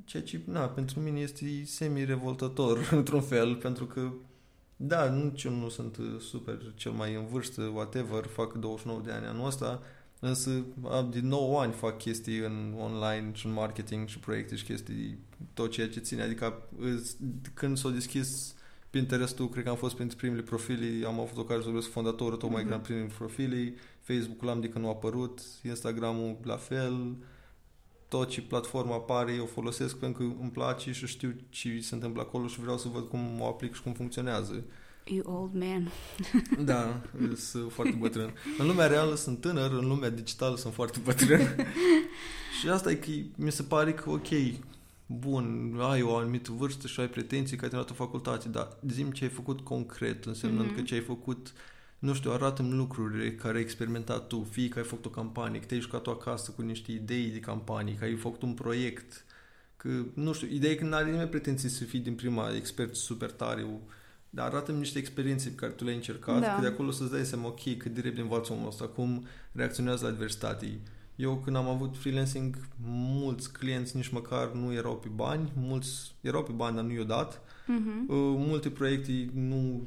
Ceea 0.04 0.22
ce, 0.22 0.40
na, 0.44 0.60
pentru 0.60 1.00
mine 1.00 1.20
este 1.20 1.64
semi-revoltător, 1.64 2.88
într-un 3.00 3.20
fel, 3.20 3.56
pentru 3.56 3.86
că 3.86 4.12
da, 4.76 5.08
nici 5.08 5.44
eu 5.44 5.52
nu 5.52 5.68
sunt 5.68 5.96
uh, 5.96 6.20
super 6.20 6.58
cel 6.74 6.92
mai 6.92 7.14
în 7.14 7.26
vârstă, 7.26 7.62
whatever, 7.62 8.26
fac 8.26 8.52
29 8.52 9.00
de 9.04 9.10
ani 9.10 9.26
anul 9.26 9.46
ăsta, 9.46 9.82
însă 10.20 10.64
din 11.10 11.26
9 11.28 11.60
ani 11.60 11.72
fac 11.72 11.98
chestii 11.98 12.38
în 12.38 12.74
online 12.78 13.30
și 13.32 13.46
în 13.46 13.52
marketing 13.52 14.08
și 14.08 14.18
proiecte 14.18 14.56
și 14.56 14.64
chestii, 14.64 15.18
tot 15.54 15.70
ceea 15.70 15.88
ce 15.88 16.00
ține, 16.00 16.22
adică 16.22 16.68
când 17.54 17.78
s-a 17.78 17.88
deschis 17.88 18.54
Pinterest-ul, 18.90 19.48
cred 19.48 19.64
că 19.64 19.70
am 19.70 19.76
fost 19.76 19.94
printre 19.94 20.16
primele 20.16 20.42
profili, 20.42 21.04
am 21.04 21.20
avut 21.20 21.36
ocazia 21.36 21.62
să 21.62 21.68
vorbesc 21.68 21.90
fondatorul, 21.90 22.38
tocmai 22.38 22.64
mm-hmm. 22.64 22.82
primele 22.82 23.10
profili, 23.18 23.74
Facebook-ul 24.00 24.48
am 24.48 24.60
de 24.60 24.68
când 24.68 24.84
nu 24.84 24.90
a 24.90 24.92
apărut, 24.92 25.40
Instagram-ul 25.62 26.36
la 26.42 26.56
fel, 26.56 27.16
tot 28.08 28.28
ce 28.28 28.42
platforma 28.42 28.94
apare, 28.94 29.32
eu 29.32 29.46
folosesc 29.46 29.96
pentru 29.96 30.28
că 30.28 30.34
îmi 30.40 30.50
place 30.50 30.92
și 30.92 31.06
știu 31.06 31.34
ce 31.48 31.80
se 31.80 31.94
întâmplă 31.94 32.22
acolo 32.22 32.46
și 32.46 32.60
vreau 32.60 32.78
să 32.78 32.88
văd 32.88 33.08
cum 33.08 33.40
o 33.40 33.44
aplic 33.44 33.74
și 33.74 33.82
cum 33.82 33.92
funcționează. 33.92 34.64
You 35.10 35.40
old 35.40 35.54
man. 35.54 35.90
da, 36.64 37.02
sunt 37.36 37.72
foarte 37.72 37.96
bătrân. 37.98 38.34
În 38.58 38.66
lumea 38.66 38.86
reală 38.86 39.14
sunt 39.14 39.40
tânăr, 39.40 39.72
în 39.72 39.86
lumea 39.86 40.10
digitală 40.10 40.56
sunt 40.56 40.74
foarte 40.74 40.98
bătrân. 41.04 41.40
și 42.60 42.68
asta 42.68 42.90
e 42.90 42.94
că 42.94 43.10
mi 43.36 43.52
se 43.52 43.62
pare 43.62 43.94
că, 43.94 44.10
ok, 44.10 44.28
bun, 45.06 45.76
ai 45.80 46.02
o 46.02 46.16
anumită 46.16 46.52
vârstă 46.52 46.86
și 46.86 47.00
ai 47.00 47.08
pretenții 47.08 47.56
că 47.56 47.64
ai 47.64 47.70
terminat 47.70 47.92
o 47.92 48.04
facultate, 48.04 48.48
dar 48.48 48.76
zim 48.88 49.10
ce 49.10 49.24
ai 49.24 49.30
făcut 49.30 49.60
concret, 49.60 50.24
însemnând 50.24 50.70
mm-hmm. 50.70 50.74
că 50.74 50.82
ce 50.82 50.94
ai 50.94 51.00
făcut 51.00 51.52
nu 51.98 52.14
știu, 52.14 52.32
arată-mi 52.32 52.72
lucruri 52.72 53.34
care 53.34 53.56
ai 53.56 53.62
experimentat 53.62 54.26
tu, 54.26 54.46
fie 54.50 54.68
că 54.68 54.78
ai 54.78 54.84
făcut 54.84 55.06
o 55.06 55.10
campanie, 55.10 55.60
că 55.60 55.66
te-ai 55.66 55.80
jucat 55.80 56.02
tu 56.02 56.10
acasă 56.10 56.50
cu 56.50 56.62
niște 56.62 56.92
idei 56.92 57.26
de 57.26 57.40
campanii, 57.40 57.94
că 57.94 58.04
ai 58.04 58.16
făcut 58.16 58.42
un 58.42 58.52
proiect, 58.54 59.24
că, 59.76 59.88
nu 60.14 60.32
știu, 60.32 60.48
ideea 60.50 60.72
e 60.72 60.76
că 60.76 60.84
nu 60.84 60.94
are 60.94 61.10
nimeni 61.10 61.28
pretenții 61.28 61.68
să 61.68 61.84
fii 61.84 61.98
din 61.98 62.14
prima 62.14 62.54
expert 62.54 62.94
super 62.94 63.30
tare, 63.30 63.66
dar 64.30 64.46
arată-mi 64.46 64.78
niște 64.78 64.98
experiențe 64.98 65.48
pe 65.48 65.54
care 65.54 65.72
tu 65.72 65.84
le-ai 65.84 65.96
încercat, 65.96 66.40
da. 66.40 66.54
că 66.54 66.60
de 66.60 66.66
acolo 66.66 66.90
să-ți 66.90 67.10
dai 67.10 67.24
seama, 67.24 67.46
ok, 67.46 67.76
cât 67.76 67.94
de 67.94 68.00
repede 68.00 68.20
învață 68.20 68.52
omul 68.52 68.66
ăsta, 68.66 68.84
cum 68.84 69.26
reacționează 69.52 70.04
la 70.04 70.10
adversitate. 70.10 70.80
Eu 71.16 71.36
când 71.44 71.56
am 71.56 71.68
avut 71.68 71.96
freelancing, 71.96 72.58
mulți 72.86 73.52
clienți 73.52 73.96
nici 73.96 74.08
măcar 74.08 74.52
nu 74.52 74.72
erau 74.72 74.96
pe 74.96 75.08
bani, 75.14 75.52
mulți 75.56 76.14
erau 76.20 76.42
pe 76.42 76.52
bani, 76.52 76.74
dar 76.74 76.84
nu 76.84 76.92
i-au 76.92 77.04
dat. 77.04 77.40
Uh-huh. 77.40 78.06
multe 78.36 78.70
proiecte 78.70 79.30
nu 79.34 79.82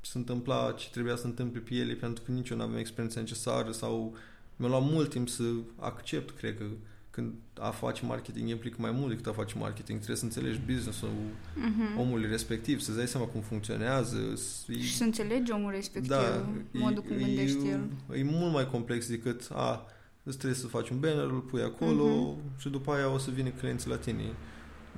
se 0.00 0.18
întâmpla 0.18 0.72
ce 0.72 0.90
trebuia 0.90 1.16
să 1.16 1.26
întâmple 1.26 1.60
pe 1.60 1.74
ele 1.74 1.92
pentru 1.92 2.24
că 2.24 2.32
nici 2.32 2.48
eu 2.48 2.56
nu 2.56 2.62
aveam 2.62 2.78
experiența 2.78 3.20
necesară 3.20 3.72
sau 3.72 4.16
mi-a 4.56 4.68
luat 4.68 4.82
mult 4.82 5.10
timp 5.10 5.28
să 5.28 5.44
accept, 5.78 6.36
cred 6.38 6.58
că 6.58 6.64
când 7.12 7.32
a 7.60 7.70
face 7.70 8.06
marketing 8.06 8.48
implică 8.48 8.76
mai 8.80 8.90
mult 8.90 9.08
decât 9.08 9.26
a 9.26 9.32
face 9.32 9.58
marketing. 9.58 9.96
Trebuie 9.96 10.16
să 10.16 10.24
înțelegi 10.24 10.60
business-ul 10.66 11.08
uh-huh. 11.08 11.98
omului 11.98 12.28
respectiv, 12.28 12.80
să-ți 12.80 12.96
dai 12.96 13.08
seama 13.08 13.26
cum 13.26 13.40
funcționează. 13.40 14.34
Să 14.34 14.72
și 14.72 14.96
să 14.96 15.04
înțelegi 15.04 15.52
omul 15.52 15.70
respectiv, 15.70 16.10
da, 16.10 16.46
modul 16.70 17.02
e, 17.04 17.08
cum 17.08 17.16
gândește 17.16 17.66
el. 17.66 17.88
E 18.18 18.22
mult 18.22 18.52
mai 18.52 18.70
complex 18.70 19.08
decât 19.08 19.48
a, 19.52 19.86
îți 20.22 20.36
trebuie 20.38 20.58
să 20.58 20.66
faci 20.66 20.88
un 20.88 21.00
banner, 21.00 21.24
îl 21.24 21.40
pui 21.40 21.62
acolo 21.62 22.36
uh-huh. 22.36 22.60
și 22.60 22.68
după 22.68 22.92
aia 22.92 23.08
o 23.08 23.18
să 23.18 23.30
vină 23.30 23.48
clienții 23.48 23.90
la 23.90 23.96
tine. 23.96 24.22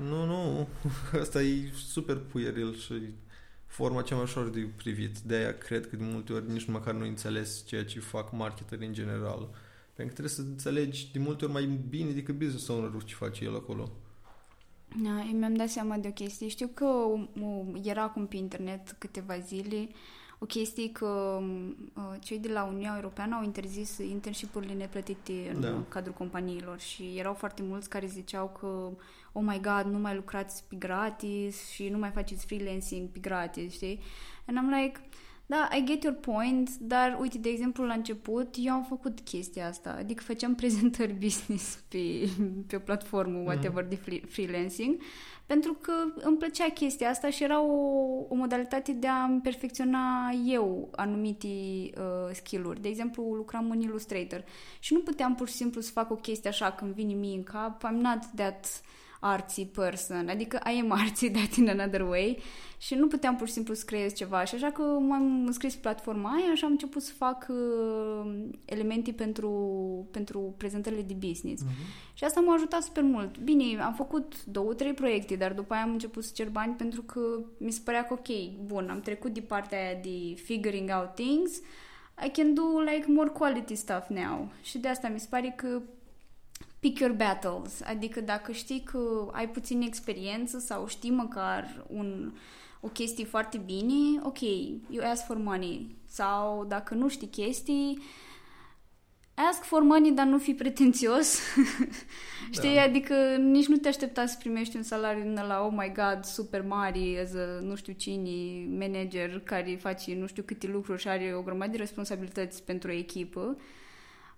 Nu, 0.09 0.25
nu, 0.25 0.69
asta 1.23 1.43
e 1.43 1.73
super 1.89 2.17
puieril 2.17 2.75
și 2.75 2.95
forma 3.67 4.03
cea 4.03 4.15
mai 4.15 4.25
ușor 4.25 4.49
de 4.49 4.69
privit. 4.77 5.19
De 5.19 5.35
aia 5.35 5.59
cred 5.59 5.89
că 5.89 5.97
de 5.97 6.05
multe 6.05 6.33
ori 6.33 6.51
nici 6.51 6.67
măcar 6.67 6.95
nu 6.95 7.07
înțeles 7.07 7.65
ceea 7.67 7.85
ce 7.85 8.01
fac 8.01 8.33
marketeri 8.33 8.87
în 8.87 8.93
general. 8.93 9.49
Pentru 9.95 10.15
că 10.15 10.21
trebuie 10.21 10.35
să 10.35 10.41
înțelegi 10.41 11.09
de 11.13 11.19
multe 11.19 11.45
ori 11.45 11.53
mai 11.53 11.81
bine 11.89 12.11
decât 12.11 12.39
business 12.39 12.69
owner 12.69 13.05
ce 13.05 13.15
face 13.15 13.45
el 13.45 13.55
acolo. 13.55 13.91
Da, 15.03 15.25
eu 15.31 15.39
mi-am 15.39 15.55
dat 15.55 15.69
seama 15.69 15.97
de 15.97 16.09
o 16.09 16.13
chestie. 16.13 16.49
Știu 16.49 16.71
că 16.75 16.87
era 17.83 18.03
acum 18.03 18.27
pe 18.27 18.37
internet 18.37 18.95
câteva 18.99 19.39
zile 19.39 19.89
o 20.39 20.47
chestie 20.47 20.93
că 20.93 21.41
uh, 21.95 22.03
cei 22.21 22.39
de 22.39 22.53
la 22.53 22.65
Uniunea 22.65 22.93
Europeană 22.95 23.35
au 23.35 23.45
interzis 23.45 23.99
internship-urile 23.99 24.73
neplătite 24.73 25.51
în 25.55 25.61
da. 25.61 25.83
cadrul 25.89 26.15
companiilor 26.15 26.79
și 26.81 27.15
erau 27.17 27.35
foarte 27.35 27.63
mulți 27.63 27.89
care 27.89 28.07
ziceau 28.07 28.57
că 28.61 28.67
oh 29.33 29.43
my 29.47 29.61
god, 29.63 29.93
nu 29.93 29.99
mai 29.99 30.15
lucrați 30.15 30.65
pe 30.69 30.77
gratis 30.77 31.69
și 31.69 31.89
nu 31.89 31.99
mai 31.99 32.11
faceți 32.11 32.47
freelancing 32.47 33.09
pe 33.09 33.19
gratis, 33.19 33.73
știi? 33.73 34.01
And 34.47 34.59
I'm 34.59 34.83
like, 34.83 35.01
da, 35.47 35.69
I 35.77 35.85
get 35.85 36.03
your 36.03 36.17
point, 36.17 36.77
dar 36.79 37.17
uite, 37.21 37.39
de 37.39 37.49
exemplu, 37.49 37.85
la 37.85 37.95
început 37.95 38.55
eu 38.59 38.73
am 38.73 38.85
făcut 38.85 39.21
chestia 39.21 39.69
asta, 39.69 39.97
adică 39.99 40.23
făceam 40.23 40.55
prezentări 40.65 41.13
business 41.13 41.79
pe, 41.89 42.29
pe 42.67 42.77
o 42.77 42.79
platformă, 42.79 43.37
mhm. 43.39 43.47
whatever, 43.47 43.85
mm-hmm. 43.85 43.89
de 43.89 44.23
freelancing, 44.29 45.01
pentru 45.47 45.73
că 45.73 45.93
îmi 46.15 46.37
plăcea 46.37 46.69
chestia 46.69 47.09
asta 47.09 47.31
și 47.31 47.43
era 47.43 47.61
o, 47.61 47.73
o 48.29 48.35
modalitate 48.35 48.93
de 48.93 49.07
a-mi 49.07 49.41
perfecționa 49.41 50.31
eu 50.47 50.89
anumite 50.97 51.49
uh, 51.49 52.31
skill-uri. 52.33 52.81
De 52.81 52.89
exemplu, 52.89 53.25
lucram 53.25 53.71
în 53.71 53.81
Illustrator 53.81 54.45
și 54.79 54.93
nu 54.93 55.01
puteam 55.01 55.35
pur 55.35 55.49
și 55.49 55.55
simplu 55.55 55.81
să 55.81 55.91
fac 55.91 56.11
o 56.11 56.15
chestie 56.15 56.51
așa 56.51 56.73
când 56.73 56.95
vine 56.95 57.13
mie 57.13 57.37
în 57.37 57.43
cap, 57.43 57.87
I'm 57.87 58.01
not 58.01 58.21
that 58.35 58.83
artsy 59.25 59.67
person, 59.67 60.29
adică 60.29 60.61
I 60.75 60.81
am 60.81 60.91
artsy 60.91 61.31
that 61.37 61.55
in 61.55 61.69
another 61.69 62.01
way 62.01 62.39
și 62.79 62.95
nu 62.95 63.07
puteam 63.07 63.37
pur 63.37 63.47
și 63.47 63.53
simplu 63.53 63.75
să 63.75 63.85
creez 63.87 64.13
ceva 64.13 64.45
și 64.45 64.55
așa 64.55 64.71
că 64.71 64.83
m-am 64.83 65.47
înscris 65.47 65.75
pe 65.75 65.81
platforma 65.81 66.31
aia 66.31 66.55
și 66.55 66.65
am 66.65 66.71
început 66.71 67.03
să 67.03 67.13
fac 67.13 67.47
uh, 67.49 68.33
elemente 68.65 69.13
pentru, 69.13 69.51
pentru 70.11 70.55
prezentările 70.57 71.03
de 71.03 71.15
business. 71.15 71.63
Uh-huh. 71.63 72.15
Și 72.15 72.25
asta 72.25 72.41
m-a 72.41 72.55
ajutat 72.55 72.83
super 72.83 73.03
mult. 73.03 73.39
Bine, 73.39 73.83
am 73.83 73.95
făcut 73.95 74.45
două, 74.45 74.75
trei 74.75 74.93
proiecte, 74.93 75.37
dar 75.37 75.53
după 75.53 75.75
aia 75.75 75.83
am 75.83 75.91
început 75.91 76.25
să 76.25 76.31
cer 76.35 76.49
bani 76.49 76.75
pentru 76.75 77.03
că 77.03 77.21
mi 77.59 77.73
se 77.73 77.81
părea 77.85 78.05
că 78.05 78.13
ok, 78.13 78.57
bun, 78.67 78.89
am 78.91 79.01
trecut 79.01 79.35
de 79.35 79.41
partea 79.41 79.79
aia 79.79 80.01
de 80.03 80.41
figuring 80.43 80.91
out 80.95 81.15
things, 81.15 81.61
I 82.27 82.31
can 82.31 82.55
do 82.55 82.81
like 82.81 83.05
more 83.09 83.29
quality 83.29 83.75
stuff 83.75 84.09
now. 84.09 84.53
Și 84.63 84.79
de 84.79 84.89
asta 84.89 85.09
mi 85.09 85.21
se 85.21 85.27
pare 85.31 85.53
că 85.57 85.83
pick 86.85 86.99
your 86.99 87.13
battles, 87.13 87.83
adică 87.85 88.21
dacă 88.21 88.53
știi 88.53 88.81
că 88.81 89.29
ai 89.33 89.49
puțin 89.49 89.83
experiență 89.83 90.59
sau 90.59 90.87
știi 90.87 91.11
măcar 91.11 91.85
un, 91.89 92.33
o 92.81 92.89
chestie 92.89 93.25
foarte 93.25 93.59
bine, 93.65 94.21
ok, 94.23 94.41
you 94.89 95.11
ask 95.11 95.25
for 95.25 95.37
money. 95.37 95.97
Sau 96.07 96.65
dacă 96.69 96.95
nu 96.95 97.09
știi 97.09 97.27
chestii, 97.27 98.03
ask 99.35 99.63
for 99.63 99.83
money, 99.83 100.13
dar 100.13 100.27
nu 100.27 100.39
fi 100.39 100.55
pretențios. 100.55 101.41
Știi? 102.57 102.75
Da. 102.75 102.83
Adică 102.83 103.15
nici 103.37 103.67
nu 103.67 103.77
te 103.77 103.89
aștepta 103.89 104.27
să 104.27 104.37
primești 104.39 104.77
un 104.77 104.83
salariu 104.83 105.23
din 105.23 105.41
la 105.47 105.65
oh 105.67 105.73
my 105.77 105.93
god, 105.95 106.25
super 106.25 106.63
mare, 106.63 107.21
as 107.23 107.35
a, 107.35 107.61
nu 107.61 107.75
știu 107.75 107.93
cine, 107.93 108.67
manager 108.79 109.41
care 109.41 109.79
face 109.81 110.15
nu 110.15 110.27
știu 110.27 110.43
câte 110.43 110.67
lucruri 110.67 111.01
și 111.01 111.09
are 111.09 111.35
o 111.35 111.43
grămadă 111.43 111.71
de 111.71 111.77
responsabilități 111.77 112.63
pentru 112.63 112.91
o 112.91 112.95
echipă. 112.95 113.57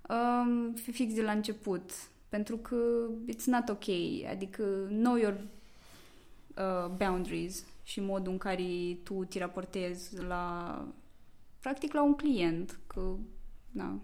Um, 0.09 0.75
fix 0.93 1.15
de 1.15 1.23
la 1.23 1.31
început. 1.33 1.91
Pentru 2.29 2.57
că 2.57 2.77
it's 3.33 3.45
not 3.45 3.69
ok. 3.69 3.85
Adică 4.31 4.63
know 4.89 5.17
your 5.17 5.41
uh, 6.57 6.91
boundaries 6.97 7.65
și 7.83 8.01
modul 8.01 8.33
în 8.33 8.39
care 8.39 8.99
tu 9.03 9.25
te 9.25 9.39
raportezi 9.39 10.23
la 10.23 10.85
practic 11.61 11.93
la 11.93 12.03
un 12.03 12.15
client, 12.15 12.79
că 12.87 13.01
na, 13.71 14.01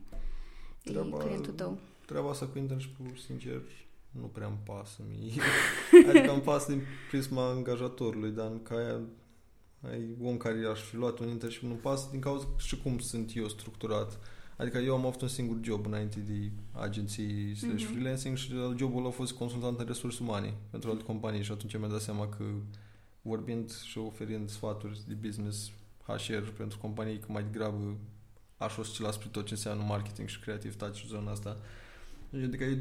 treaba, 0.82 1.16
e 1.16 1.24
clientul 1.24 1.52
tău. 1.52 1.78
Treaba 2.06 2.30
asta 2.30 2.46
cu 2.46 2.58
internship 2.58 2.96
sincer, 3.26 3.62
nu 4.10 4.26
prea 4.26 4.46
îmi 4.46 4.58
pasă 4.64 5.02
mie. 5.08 5.32
adică 6.08 6.32
îmi 6.32 6.42
pasă 6.42 6.72
din 6.72 6.82
prisma 7.10 7.48
angajatorului, 7.48 8.30
dar 8.30 8.50
în 8.50 8.62
ca 8.62 9.00
ai 9.90 10.16
om 10.22 10.36
care 10.36 10.66
aș 10.66 10.80
fi 10.80 10.96
luat 10.96 11.18
un 11.18 11.28
internship, 11.28 11.62
nu 11.62 11.74
pasă 11.74 12.08
din 12.10 12.20
cauza 12.20 12.46
și 12.56 12.80
cum 12.82 12.98
sunt 12.98 13.32
eu 13.34 13.48
structurat. 13.48 14.18
Adică 14.56 14.78
eu 14.78 14.94
am 14.94 15.06
avut 15.06 15.20
un 15.20 15.28
singur 15.28 15.56
job 15.62 15.86
înainte 15.86 16.20
de 16.20 16.50
agenții 16.72 17.54
slash 17.54 17.84
mm-hmm. 17.84 17.92
freelancing 17.92 18.36
și 18.36 18.52
jobul 18.76 19.06
a 19.06 19.10
fost 19.10 19.32
consultant 19.32 19.78
în 19.78 19.86
resurse 19.86 20.22
umane 20.22 20.54
pentru 20.70 20.90
alte 20.90 21.02
companii 21.02 21.42
și 21.42 21.52
atunci 21.52 21.76
mi-am 21.78 21.90
dat 21.90 22.00
seama 22.00 22.28
că 22.28 22.44
vorbind 23.22 23.72
și 23.72 23.98
oferind 23.98 24.48
sfaturi 24.48 25.00
de 25.06 25.14
business 25.14 25.70
HR 26.06 26.48
pentru 26.56 26.78
companii, 26.78 27.18
că 27.18 27.26
mai 27.32 27.42
degrabă 27.42 27.96
aș 28.56 28.76
oscila 28.76 29.10
spre 29.10 29.28
tot 29.32 29.46
ce 29.46 29.54
înseamnă 29.54 29.84
marketing 29.84 30.28
și 30.28 30.40
creativitate 30.40 30.98
și 30.98 31.06
zona 31.06 31.30
asta. 31.30 31.56
Adică 32.34 32.64
eu 32.64 32.76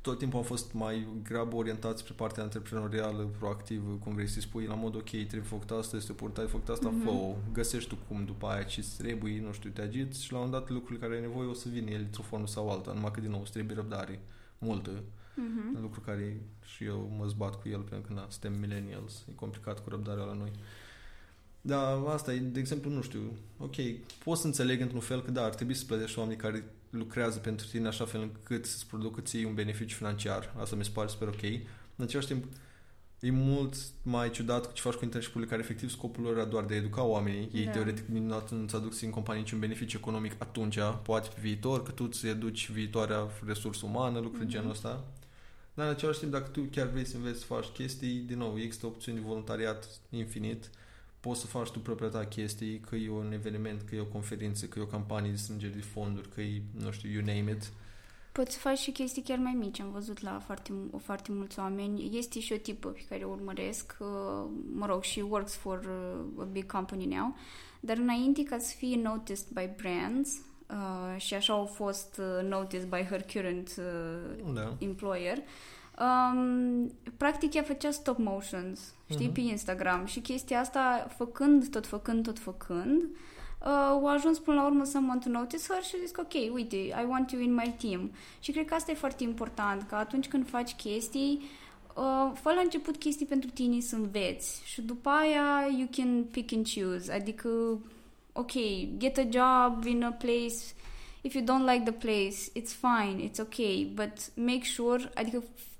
tot 0.00 0.18
timpul 0.18 0.38
am 0.38 0.44
fost 0.44 0.72
mai 0.72 1.06
grabă 1.22 1.56
orientat 1.56 1.98
spre 1.98 2.12
partea 2.16 2.42
antreprenorială, 2.42 3.30
proactivă, 3.38 3.90
cum 3.90 4.14
vrei 4.14 4.28
să 4.28 4.40
spui, 4.40 4.66
la 4.66 4.74
mod 4.74 4.94
ok, 4.94 5.10
trebuie 5.10 5.40
făcut 5.40 5.70
asta, 5.70 5.96
este 5.96 6.12
oportunit, 6.12 6.50
făcut 6.50 6.68
asta, 6.68 6.90
mm-hmm. 6.90 7.04
fă 7.04 7.34
găsești 7.52 7.88
tu 7.88 7.98
cum 8.08 8.24
după 8.24 8.46
aia 8.46 8.62
ce 8.62 8.84
trebuie, 8.98 9.40
nu 9.40 9.52
știu, 9.52 9.70
te 9.70 9.80
agiți 9.80 10.24
și 10.24 10.32
la 10.32 10.38
un 10.38 10.50
dat 10.50 10.70
lucrurile 10.70 11.06
care 11.06 11.14
ai 11.14 11.20
nevoie 11.20 11.48
o 11.48 11.52
să 11.52 11.68
vină 11.68 11.90
ele 11.90 12.02
într-o 12.02 12.22
formă 12.22 12.46
sau 12.46 12.70
alta, 12.70 12.92
numai 12.92 13.10
că 13.10 13.20
din 13.20 13.30
nou 13.30 13.40
îți 13.40 13.52
trebuie 13.52 13.76
răbdare 13.76 14.20
multă. 14.58 14.90
Mm-hmm. 14.90 15.80
Lucru 15.80 16.00
care 16.00 16.40
și 16.64 16.84
eu 16.84 17.14
mă 17.18 17.26
zbat 17.26 17.60
cu 17.60 17.68
el 17.68 17.80
pentru 17.80 18.12
că 18.12 18.20
na, 18.20 18.26
suntem 18.28 18.58
millennials, 18.58 19.24
e 19.30 19.32
complicat 19.34 19.82
cu 19.82 19.88
răbdarea 19.88 20.24
la 20.24 20.34
noi. 20.34 20.50
Da, 21.60 21.88
asta 22.08 22.34
e, 22.34 22.38
de 22.38 22.58
exemplu, 22.58 22.90
nu 22.90 23.02
știu, 23.02 23.20
ok, 23.58 23.74
pot 24.24 24.38
să 24.38 24.46
înțeleg 24.46 24.80
într-un 24.80 25.00
fel 25.00 25.22
că 25.22 25.30
da, 25.30 25.44
ar 25.44 25.54
trebui 25.54 25.74
să 25.74 25.84
plătești 25.84 26.18
oamenii 26.18 26.42
care 26.42 26.64
lucrează 26.96 27.38
pentru 27.38 27.66
tine 27.66 27.86
așa 27.86 28.04
fel 28.04 28.20
încât 28.20 28.66
să-ți 28.66 28.86
producă 28.86 29.20
ție 29.20 29.46
un 29.46 29.54
beneficiu 29.54 29.96
financiar. 29.96 30.54
Asta 30.56 30.76
mi 30.76 30.84
se 30.84 30.90
pare 30.92 31.08
super 31.08 31.28
ok. 31.28 31.42
În 31.96 32.04
același 32.04 32.26
timp, 32.26 32.44
e 33.20 33.30
mult 33.30 33.76
mai 34.02 34.30
ciudat 34.30 34.72
ce 34.72 34.80
faci 34.80 34.94
cu 34.94 35.04
internship 35.04 35.48
care 35.48 35.60
efectiv 35.60 35.90
scopul 35.90 36.22
lor 36.22 36.36
era 36.36 36.44
doar 36.44 36.64
de 36.64 36.74
a 36.74 36.76
educa 36.76 37.02
oamenii. 37.02 37.48
Ei 37.52 37.64
da. 37.64 37.70
teoretic 37.70 38.06
nu 38.06 38.42
îți 38.64 38.74
aduc 38.74 39.02
în 39.02 39.10
companie 39.10 39.40
niciun 39.40 39.58
beneficiu 39.58 39.98
economic 39.98 40.32
atunci, 40.38 40.78
poate 41.02 41.28
pe 41.34 41.40
viitor, 41.40 41.82
că 41.82 41.90
tu 41.90 42.04
îți 42.08 42.26
educi 42.26 42.70
viitoarea 42.70 43.28
resursă 43.46 43.86
umană, 43.86 44.18
lucruri 44.18 44.46
mm-hmm. 44.46 44.50
genul 44.50 44.70
ăsta. 44.70 45.04
Dar 45.74 45.86
în 45.86 45.92
același 45.92 46.18
timp, 46.18 46.32
dacă 46.32 46.48
tu 46.48 46.60
chiar 46.60 46.86
vrei 46.86 47.04
să 47.04 47.16
înveți 47.16 47.38
să 47.38 47.44
faci 47.44 47.66
chestii, 47.66 48.14
din 48.14 48.38
nou, 48.38 48.58
există 48.58 48.86
opțiuni 48.86 49.18
de 49.18 49.24
voluntariat 49.26 49.88
infinit 50.10 50.70
poți 51.26 51.40
să 51.40 51.46
faci 51.46 51.70
tu 51.70 51.78
propria 51.78 52.08
ta 52.08 52.24
chestii, 52.24 52.80
că 52.88 52.96
e 52.96 53.10
un 53.10 53.32
eveniment, 53.32 53.82
că 53.82 53.94
e 53.94 54.00
o 54.00 54.14
conferință, 54.18 54.66
că 54.66 54.78
e 54.78 54.82
o 54.82 54.86
campanie 54.86 55.30
de 55.30 55.36
strângere 55.36 55.72
de 55.72 55.80
fonduri, 55.80 56.28
că 56.28 56.40
e, 56.40 56.62
nu 56.84 56.90
știu, 56.90 57.10
you 57.10 57.22
name 57.24 57.50
it. 57.50 57.72
Poți 58.32 58.52
să 58.52 58.58
faci 58.58 58.78
și 58.78 58.90
chestii 58.90 59.22
chiar 59.22 59.38
mai 59.38 59.56
mici. 59.58 59.80
Am 59.80 59.90
văzut 59.92 60.20
la 60.20 60.38
foarte, 60.44 60.72
foarte 61.02 61.32
mulți 61.32 61.58
oameni. 61.58 62.16
Este 62.18 62.40
și 62.40 62.52
o 62.52 62.56
tipă 62.56 62.88
pe 62.88 63.04
care 63.08 63.24
o 63.24 63.30
urmăresc, 63.30 63.96
uh, 63.98 64.50
mă 64.74 64.86
rog, 64.86 65.02
și 65.02 65.20
works 65.20 65.54
for 65.54 65.78
uh, 66.36 66.42
a 66.42 66.44
big 66.44 66.72
company 66.72 67.04
now, 67.04 67.36
dar 67.80 67.96
înainte 67.96 68.42
ca 68.42 68.58
să 68.58 68.74
fie 68.76 68.96
noticed 68.96 69.46
by 69.52 69.70
brands, 69.76 70.30
uh, 70.70 71.20
și 71.20 71.34
așa 71.34 71.52
au 71.52 71.64
fost 71.64 72.20
uh, 72.20 72.48
noticed 72.48 72.88
by 72.88 73.02
her 73.02 73.22
current 73.32 73.74
uh, 73.78 74.52
Da. 74.54 74.76
employer, 74.78 75.38
um, 76.00 76.90
practic 77.16 77.54
ea 77.54 77.62
făcea 77.62 77.90
stop 77.90 78.18
motions, 78.18 78.94
știi, 79.10 79.24
Mhm. 79.24 79.34
pe 79.34 79.40
Instagram 79.40 80.04
și 80.06 80.20
chestia 80.20 80.60
asta, 80.60 81.06
făcând, 81.16 81.68
tot 81.68 81.86
făcând, 81.86 82.24
tot 82.24 82.38
făcând, 82.38 83.02
uh, 83.02 83.66
au 83.88 84.06
ajuns 84.06 84.38
până 84.38 84.56
la 84.60 84.66
urmă 84.66 84.84
someone 84.84 85.20
to 85.24 85.28
notice 85.30 85.62
her 85.68 85.82
și 85.82 86.06
zic, 86.06 86.18
ok, 86.18 86.54
uite, 86.54 86.76
I 86.76 87.04
want 87.08 87.30
you 87.30 87.42
in 87.42 87.54
my 87.54 87.74
team. 87.80 88.10
Și 88.40 88.52
cred 88.52 88.64
că 88.64 88.74
asta 88.74 88.90
e 88.90 88.94
foarte 88.94 89.22
important, 89.22 89.82
că 89.82 89.94
atunci 89.94 90.28
când 90.28 90.48
faci 90.48 90.74
chestii, 90.74 91.42
uh, 91.96 92.30
fă 92.34 92.52
la 92.54 92.60
început 92.60 92.96
chestii 92.96 93.26
pentru 93.26 93.50
tine 93.50 93.80
să 93.80 93.94
înveți 93.96 94.62
și 94.64 94.82
după 94.82 95.08
aia 95.08 95.66
you 95.78 95.88
can 95.96 96.24
pick 96.30 96.52
and 96.52 96.66
choose, 96.74 97.12
adică, 97.12 97.48
ok, 98.32 98.52
get 98.96 99.18
a 99.18 99.22
job 99.30 99.84
in 99.84 100.02
a 100.02 100.10
place 100.12 100.54
if 101.20 101.34
you 101.34 101.44
don't 101.44 101.70
like 101.72 101.90
the 101.90 101.92
place, 101.92 102.36
it's 102.60 102.72
fine, 102.80 103.28
it's 103.28 103.38
ok, 103.40 103.86
but 103.94 104.12
make 104.36 104.62
sure, 104.64 105.10
adică 105.14 105.42
f- 105.42 105.72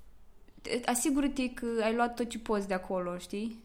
asigură-te 0.85 1.49
că 1.49 1.65
ai 1.83 1.95
luat 1.95 2.15
tot 2.15 2.29
ce 2.29 2.39
poți 2.39 2.67
de 2.67 2.73
acolo, 2.73 3.17
știi? 3.17 3.63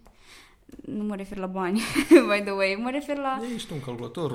Nu 0.85 1.04
mă 1.04 1.16
refer 1.16 1.38
la 1.38 1.47
bani, 1.47 1.80
by 2.30 2.40
the 2.42 2.50
way, 2.50 2.78
mă 2.83 2.90
refer 2.90 3.16
la 3.16 3.40
Ești 3.54 3.73
un 3.73 3.80
calculator. 3.80 4.33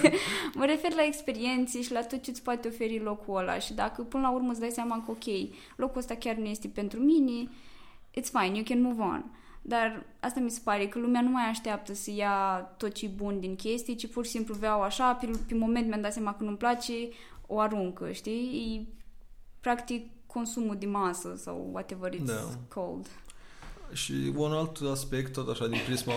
Mă 0.54 0.64
refer 0.64 0.92
la 0.94 1.04
experiențe 1.04 1.82
și 1.82 1.92
la 1.92 2.02
tot 2.02 2.22
ce 2.22 2.30
îți 2.30 2.42
poate 2.42 2.68
oferi 2.68 2.98
locul 2.98 3.36
ăla 3.36 3.58
și 3.58 3.74
dacă 3.74 4.02
până 4.02 4.22
la 4.22 4.30
urmă 4.30 4.50
îți 4.50 4.60
dai 4.60 4.70
seama 4.70 5.02
că 5.04 5.10
ok, 5.10 5.50
locul 5.76 5.98
ăsta 5.98 6.14
chiar 6.14 6.34
nu 6.34 6.46
este 6.46 6.68
pentru 6.68 7.00
mine, 7.00 7.50
it's 8.20 8.30
fine, 8.32 8.56
you 8.56 8.64
can 8.64 8.82
move 8.82 9.02
on. 9.02 9.24
Dar 9.62 10.04
asta 10.20 10.40
mi 10.40 10.50
se 10.50 10.60
pare 10.64 10.86
că 10.86 10.98
lumea 10.98 11.20
nu 11.20 11.30
mai 11.30 11.48
așteaptă 11.48 11.94
să 11.94 12.10
ia 12.10 12.60
tot 12.76 12.92
ce 12.92 13.06
bun 13.06 13.40
din 13.40 13.56
chestii, 13.56 13.94
ci 13.94 14.06
pur 14.06 14.24
și 14.24 14.30
simplu 14.30 14.54
vreau 14.54 14.82
așa, 14.82 15.14
pe, 15.14 15.30
pe 15.48 15.54
moment 15.54 15.88
mi-am 15.88 16.00
dat 16.00 16.12
seama 16.12 16.34
că 16.34 16.44
nu-mi 16.44 16.56
place, 16.56 16.92
o 17.46 17.58
aruncă, 17.58 18.12
știi? 18.12 18.76
E 18.76 18.92
practic 19.60 20.06
consumul 20.32 20.76
de 20.78 20.86
masă 20.86 21.34
sau 21.36 21.68
whatever 21.72 22.14
it's 22.14 22.24
Da. 22.24 22.58
called. 22.68 23.06
Și 23.92 24.32
un 24.36 24.52
alt 24.52 24.80
aspect, 24.80 25.32
tot 25.32 25.48
așa, 25.48 25.66
din 25.66 25.78
prisma 25.86 26.12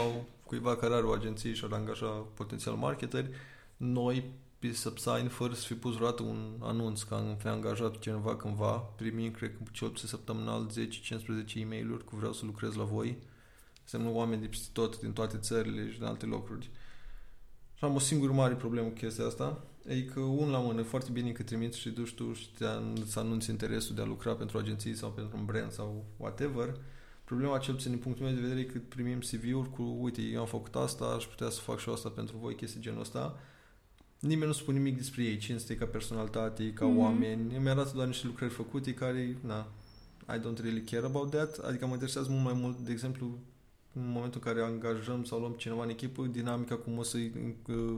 cuiva 0.45 0.75
care 0.75 0.93
are 0.93 1.03
o 1.03 1.11
agenție 1.11 1.53
și 1.53 1.63
ar 1.65 1.71
angaja 1.71 2.25
potențial 2.33 2.75
marketeri, 2.75 3.29
noi 3.77 4.23
pe 4.59 4.73
Subsign, 4.73 5.27
fără 5.27 5.53
să 5.53 5.65
fi 5.65 5.73
pus 5.73 5.93
vreodată 5.95 6.23
un 6.23 6.51
anunț 6.59 7.01
că 7.01 7.13
am 7.13 7.35
fi 7.39 7.47
angajat 7.47 7.99
cineva 7.99 8.35
cândva, 8.35 8.71
primim, 8.71 9.31
cred 9.31 9.49
că 9.57 9.63
cel 9.71 9.89
puțin 9.89 10.07
săptămânal 10.07 10.69
10-15 10.69 11.55
e 11.55 11.65
mail 11.65 12.01
cu 12.05 12.15
vreau 12.15 12.33
să 12.33 12.45
lucrez 12.45 12.73
la 12.75 12.83
voi. 12.83 13.17
Semnă 13.83 14.09
oameni 14.09 14.41
de 14.41 14.47
peste 14.47 14.69
tot, 14.73 14.99
din 14.99 15.13
toate 15.13 15.37
țările 15.37 15.91
și 15.91 15.97
din 15.97 16.07
alte 16.07 16.25
locuri. 16.25 16.69
Și 17.81 17.87
am 17.87 17.95
o 17.95 17.99
singură 17.99 18.31
mare 18.31 18.53
problemă 18.53 18.87
cu 18.87 18.93
chestia 18.93 19.25
asta, 19.25 19.63
e 19.87 20.01
că 20.01 20.19
un 20.19 20.49
la 20.49 20.57
mână, 20.59 20.81
foarte 20.81 21.11
bine 21.11 21.31
că 21.31 21.43
trimiți 21.43 21.79
și 21.79 21.89
duci 21.89 22.13
tu 22.13 22.33
și 22.33 22.49
te 22.57 22.65
an- 22.65 23.05
să 23.05 23.19
anunți 23.19 23.49
interesul 23.49 23.95
de 23.95 24.01
a 24.01 24.05
lucra 24.05 24.33
pentru 24.33 24.57
agenții 24.57 24.95
sau 24.95 25.09
pentru 25.09 25.37
un 25.37 25.45
brand 25.45 25.71
sau 25.71 26.05
whatever, 26.17 26.75
Problema, 27.23 27.57
cel 27.57 27.73
puțin 27.73 27.91
din 27.91 27.99
punctul 27.99 28.25
meu 28.25 28.33
de 28.35 28.41
vedere, 28.41 28.59
e 28.59 28.63
că 28.63 28.79
primim 28.87 29.19
CV-uri 29.19 29.69
cu, 29.69 29.97
uite, 29.99 30.21
eu 30.21 30.39
am 30.39 30.45
făcut 30.45 30.75
asta, 30.75 31.05
aș 31.05 31.23
putea 31.25 31.49
să 31.49 31.59
fac 31.61 31.79
și 31.79 31.89
asta 31.89 32.09
pentru 32.09 32.37
voi, 32.37 32.55
chestii 32.55 32.81
genul 32.81 32.99
ăsta. 32.99 33.39
Nimeni 34.19 34.45
nu 34.47 34.51
spune 34.53 34.77
nimic 34.77 34.97
despre 34.97 35.23
ei, 35.23 35.37
cine 35.37 35.55
este 35.55 35.75
ca 35.75 35.85
personalitate, 35.85 36.73
ca 36.73 36.85
Mhm. 36.85 36.93
mm-hmm. 36.95 36.99
oameni. 37.01 37.55
Îmi 37.55 37.69
arată 37.69 37.91
doar 37.93 38.07
niște 38.07 38.25
lucrări 38.27 38.51
făcute 38.53 38.93
care, 38.93 39.37
na, 39.45 39.67
I 40.35 40.39
don't 40.39 40.61
really 40.61 40.81
care 40.81 41.05
about 41.05 41.29
that. 41.29 41.57
Adică 41.57 41.85
mă 41.85 41.93
interesează 41.93 42.27
mult 42.31 42.43
mai 42.43 42.53
mult, 42.53 42.77
de 42.77 42.91
exemplu, 42.91 43.39
în 43.93 44.11
momentul 44.11 44.41
în 44.43 44.51
care 44.53 44.65
angajăm 44.65 45.23
sau 45.23 45.39
luăm 45.39 45.51
cineva 45.53 45.83
în 45.83 45.89
echipă, 45.89 46.23
dinamica 46.25 46.75
cum 46.75 46.97
o 46.97 47.03
să 47.03 47.17
uh, 47.67 47.97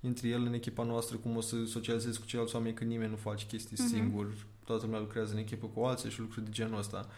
intri 0.00 0.30
el 0.30 0.42
în 0.44 0.52
echipa 0.52 0.82
noastră, 0.82 1.16
cum 1.16 1.36
o 1.36 1.40
să 1.40 1.56
socializezi 1.66 2.20
cu 2.20 2.26
ceilalți 2.26 2.54
oameni, 2.54 2.74
că 2.74 2.84
nimeni 2.84 3.10
nu 3.10 3.16
face 3.16 3.46
chestii 3.46 3.76
Mhm. 3.78 3.86
mm-hmm. 3.86 3.94
singur. 3.94 4.32
Toată 4.64 4.84
lumea 4.84 5.00
lucrează 5.00 5.32
în 5.32 5.38
echipă 5.38 5.66
cu 5.74 5.80
alții 5.80 6.10
și 6.10 6.20
lucruri 6.20 6.44
de 6.44 6.50
genul 6.50 6.78
ăsta. 6.78 7.08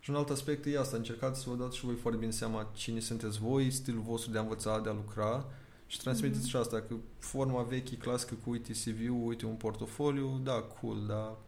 Și 0.00 0.10
un 0.10 0.16
alt 0.16 0.28
aspect 0.28 0.66
e 0.66 0.78
asta, 0.78 0.96
încercați 0.96 1.40
să 1.42 1.50
vă 1.50 1.56
dați 1.56 1.76
și 1.76 1.84
voi 1.84 1.94
foarte 1.94 2.18
bine 2.18 2.30
seama 2.32 2.70
cine 2.74 3.00
sunteți 3.00 3.38
voi, 3.38 3.70
stilul 3.70 4.02
vostru 4.02 4.30
de 4.30 4.38
a 4.38 4.40
învăța, 4.40 4.80
de 4.80 4.88
a 4.88 4.92
lucra 4.92 5.46
și 5.86 5.98
transmiteți 6.00 6.40
Mhm. 6.40 6.48
și 6.48 6.56
asta, 6.56 6.80
că 6.80 6.94
forma 7.18 7.62
veche, 7.62 7.96
clasică 7.96 8.34
cu 8.44 8.50
uite 8.50 8.72
CV-ul, 8.72 9.26
uite 9.26 9.46
un 9.46 9.54
portofoliu, 9.54 10.40
da, 10.44 10.52
cool, 10.52 11.04
da, 11.06 11.38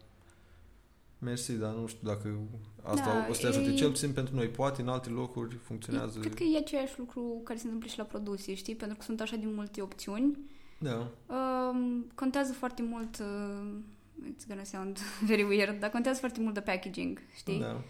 mersi, 1.25 1.53
dar 1.53 1.73
nu 1.73 1.87
știu 1.87 2.09
dacă 2.09 2.39
asta 2.83 3.05
Da, 3.05 3.27
o 3.31 3.33
să 3.33 3.41
te 3.41 3.47
ajute, 3.47 3.71
e- 3.71 3.75
cel 3.75 3.91
puțin 3.91 4.13
pentru 4.13 4.35
noi, 4.35 4.47
poate 4.49 4.83
în 4.83 4.89
alte 4.89 5.09
locuri 5.11 5.55
funcționează. 5.57 6.19
Cred 6.19 6.35
că 6.35 6.43
e 6.43 6.59
același 6.59 6.95
lucru 6.99 7.41
care 7.45 7.59
se 7.59 7.65
întâmplă 7.65 7.89
și 7.89 7.99
la 7.99 8.05
produse, 8.05 8.55
știi? 8.55 8.75
Pentru 8.75 8.97
că 8.97 9.03
sunt 9.03 9.21
așa 9.21 9.37
de 9.37 9.47
multe 9.55 9.83
opțiuni. 9.83 10.39
Da, 10.79 11.07
Um, 11.27 12.07
contează 12.15 12.53
foarte 12.53 12.83
mult, 12.83 13.19
uh, 13.19 14.27
it's 14.33 14.47
gonna 14.49 14.65
sound 14.65 14.99
very 15.31 15.43
weird, 15.43 15.81
dar 15.81 15.91
contează 15.91 16.19
foarte 16.19 16.41
mult 16.41 16.55
de 16.55 16.61
packaging, 16.61 17.19
știi? 17.37 17.59
da. 17.61 17.81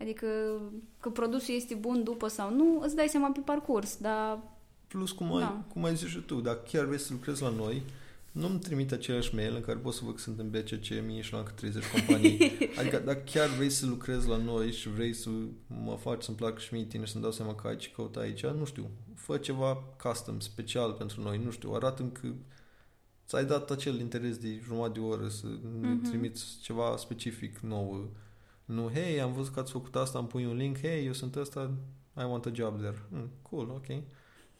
Adică 0.00 0.26
că 1.00 1.10
produsul 1.10 1.54
este 1.54 1.74
bun 1.74 2.02
după 2.04 2.28
sau 2.28 2.54
nu, 2.54 2.80
îți 2.82 2.96
dai 2.96 3.08
seama 3.08 3.30
pe 3.30 3.40
parcurs, 3.44 3.96
dar 3.96 4.38
Plus, 4.88 5.12
cum 5.12 5.34
ai, 5.34 5.40
Da. 5.40 5.64
cum 5.72 5.84
ai 5.84 5.96
zis 5.96 6.08
și 6.08 6.18
tu, 6.18 6.34
dacă 6.40 6.60
chiar 6.70 6.84
vrei 6.84 6.98
să 6.98 7.08
lucrezi 7.12 7.42
la 7.42 7.48
noi, 7.50 7.82
nu-mi 8.38 8.58
trimite 8.58 8.94
același 8.94 9.34
mail 9.34 9.54
în 9.54 9.60
care 9.60 9.78
pot 9.78 9.94
să 9.94 10.00
văd 10.04 10.14
că 10.14 10.20
sunt 10.20 10.38
în 10.38 10.50
BCC, 10.50 11.04
mie 11.06 11.20
și 11.20 11.32
la 11.32 11.38
încă 11.38 11.52
30 11.56 11.82
companii. 11.86 12.38
adică 12.78 12.98
dacă 12.98 13.22
chiar 13.24 13.48
vrei 13.48 13.70
să 13.70 13.86
lucrezi 13.86 14.28
la 14.28 14.36
noi 14.36 14.72
și 14.72 14.88
vrei 14.88 15.12
să 15.12 15.30
mă 15.66 15.96
faci 16.00 16.22
să-mi 16.22 16.36
placă 16.36 16.58
și 16.58 16.74
mie 16.74 16.84
tine 16.84 17.04
și 17.04 17.10
să-mi 17.10 17.22
dau 17.22 17.32
seama 17.32 17.54
că 17.54 17.66
ai 17.68 17.76
ce 17.76 17.90
căuta 17.90 18.20
aici, 18.20 18.46
nu 18.46 18.64
știu, 18.64 18.90
fă 19.14 19.36
ceva 19.36 19.74
custom, 20.02 20.40
special 20.40 20.92
pentru 20.92 21.20
noi, 21.22 21.40
nu 21.44 21.50
știu, 21.50 21.72
arată 21.72 22.02
că 22.02 22.28
ți-ai 23.26 23.44
dat 23.44 23.70
acel 23.70 24.00
interes 24.00 24.36
de 24.36 24.60
jumătate 24.64 24.98
de 24.98 25.04
oră 25.04 25.28
să 25.28 25.46
ne 25.80 25.88
Mhm. 25.88 26.02
trimiți 26.02 26.44
ceva 26.62 26.96
specific 26.96 27.58
nou. 27.58 28.10
Nu, 28.64 28.90
hei, 28.92 29.20
am 29.20 29.32
văzut 29.32 29.52
că 29.52 29.60
ați 29.60 29.72
făcut 29.72 29.96
asta, 29.96 30.18
îmi 30.18 30.28
pui 30.28 30.44
un 30.44 30.56
link, 30.56 30.78
hei, 30.78 31.06
eu 31.06 31.12
sunt 31.12 31.36
ăsta, 31.36 31.70
I 32.16 32.22
want 32.24 32.46
a 32.46 32.50
job 32.52 32.78
there. 32.78 33.06
Mm, 33.10 33.30
cool, 33.42 33.68
ok. 33.70 33.86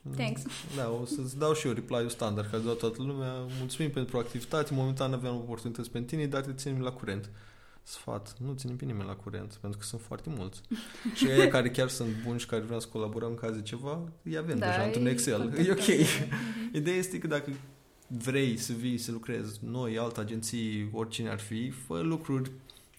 Mm, 0.09 0.15
Thanks. 0.17 0.41
Da, 0.77 0.91
o 1.03 1.05
să-ți 1.05 1.39
dau 1.39 1.53
și 1.55 1.67
eu 1.67 1.73
reply-ul 1.73 2.09
standard 2.09 2.51
care 2.51 2.63
dau 2.63 2.75
toată 2.75 3.03
lumea. 3.03 3.33
Mulțumim 3.59 3.91
pentru 3.91 4.19
activitate, 4.19 4.75
momentan 4.75 5.13
aveam 5.13 5.35
oportunități 5.37 5.91
pentru 5.91 6.11
tine, 6.17 6.27
dar 6.27 6.41
te 6.41 6.53
ținem 6.53 6.81
la 6.81 6.91
curent. 6.91 7.31
Sfat, 7.83 8.35
nu 8.39 8.53
ținem 8.55 8.77
pe 8.77 8.85
nimeni 8.85 9.07
la 9.09 9.15
curent, 9.15 9.59
pentru 9.61 9.79
că 9.79 9.85
sunt 9.85 10.01
foarte 10.01 10.31
mulți. 10.37 10.61
și 11.15 11.27
ei 11.27 11.49
care 11.49 11.71
chiar 11.71 11.89
sunt 11.89 12.09
buni 12.25 12.39
și 12.39 12.47
care 12.47 12.63
vreau 12.63 12.81
să 12.81 12.89
colaborăm 12.93 13.29
în 13.29 13.35
caz 13.37 13.55
de 13.55 13.63
ceva, 13.63 14.01
îi 14.23 14.37
avem 14.37 14.59
deja 14.59 14.83
într-un 14.83 15.07
e 15.07 15.11
Excel. 15.11 15.39
content 15.41 15.67
E 15.69 15.71
ok. 15.71 15.79
asta. 15.79 15.93
Mhm. 15.93 16.75
Ideea 16.81 16.97
este 16.97 17.19
că 17.19 17.27
dacă 17.27 17.51
vrei 18.07 18.57
să 18.57 18.73
vii 18.73 18.99
să 18.99 19.13
lucrezi 19.13 19.59
noi, 19.65 19.99
altă 19.99 20.21
agenții, 20.21 20.89
oricine 20.93 21.29
ar 21.29 21.39
fi, 21.39 21.71
fă 21.71 21.99
lucruri 22.01 22.51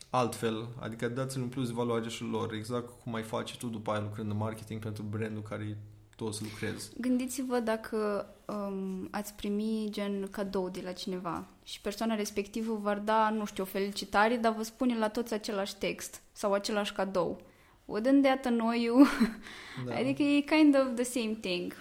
altfel, 0.10 0.68
adică 0.80 1.08
dați-l 1.08 1.42
un 1.42 1.48
plus 1.48 1.68
de 1.68 1.74
valoare 1.74 2.10
și 2.10 2.24
lor, 2.24 2.54
exact 2.54 2.90
cum 3.04 3.14
ai 3.16 3.24
face 3.24 3.58
tu 3.58 3.68
după 3.68 3.92
aia 3.92 4.00
lucrând 4.02 4.32
în 4.32 4.38
marketing 4.38 4.80
pentru 4.82 5.04
brandul 5.10 5.42
care 5.42 5.78
tu 6.20 6.26
o 6.26 6.32
să 6.32 6.42
lucrezi. 6.44 6.90
Gândiți-vă 6.98 7.60
dacă 7.60 8.28
um, 8.46 9.08
ați 9.12 9.34
primi 9.34 9.88
gen 9.90 10.28
cadou 10.32 10.70
de 10.70 10.82
la 10.84 10.92
cineva 10.92 11.48
și 11.64 11.82
persoana 11.82 12.16
respectivă 12.16 12.80
v-ar 12.82 12.98
da, 12.98 13.30
nu 13.30 13.46
știu, 13.46 13.64
o 13.64 13.66
felicitare, 13.66 14.36
dar 14.36 14.54
vă 14.54 14.64
spune 14.64 14.98
la 14.98 15.10
toți 15.10 15.34
același 15.34 15.76
text 15.76 16.22
sau 16.32 16.54
același 16.54 16.94
cadou. 16.94 17.42
Wouldn't 17.86 18.22
that 18.24 18.46
annoy 18.46 18.84
you? 18.84 19.06
Da. 19.86 19.96
Adică 19.96 20.24
e 20.24 20.40
kind 20.40 20.76
of 20.76 20.96
the 20.96 21.04
same 21.04 21.38
thing. 21.42 21.74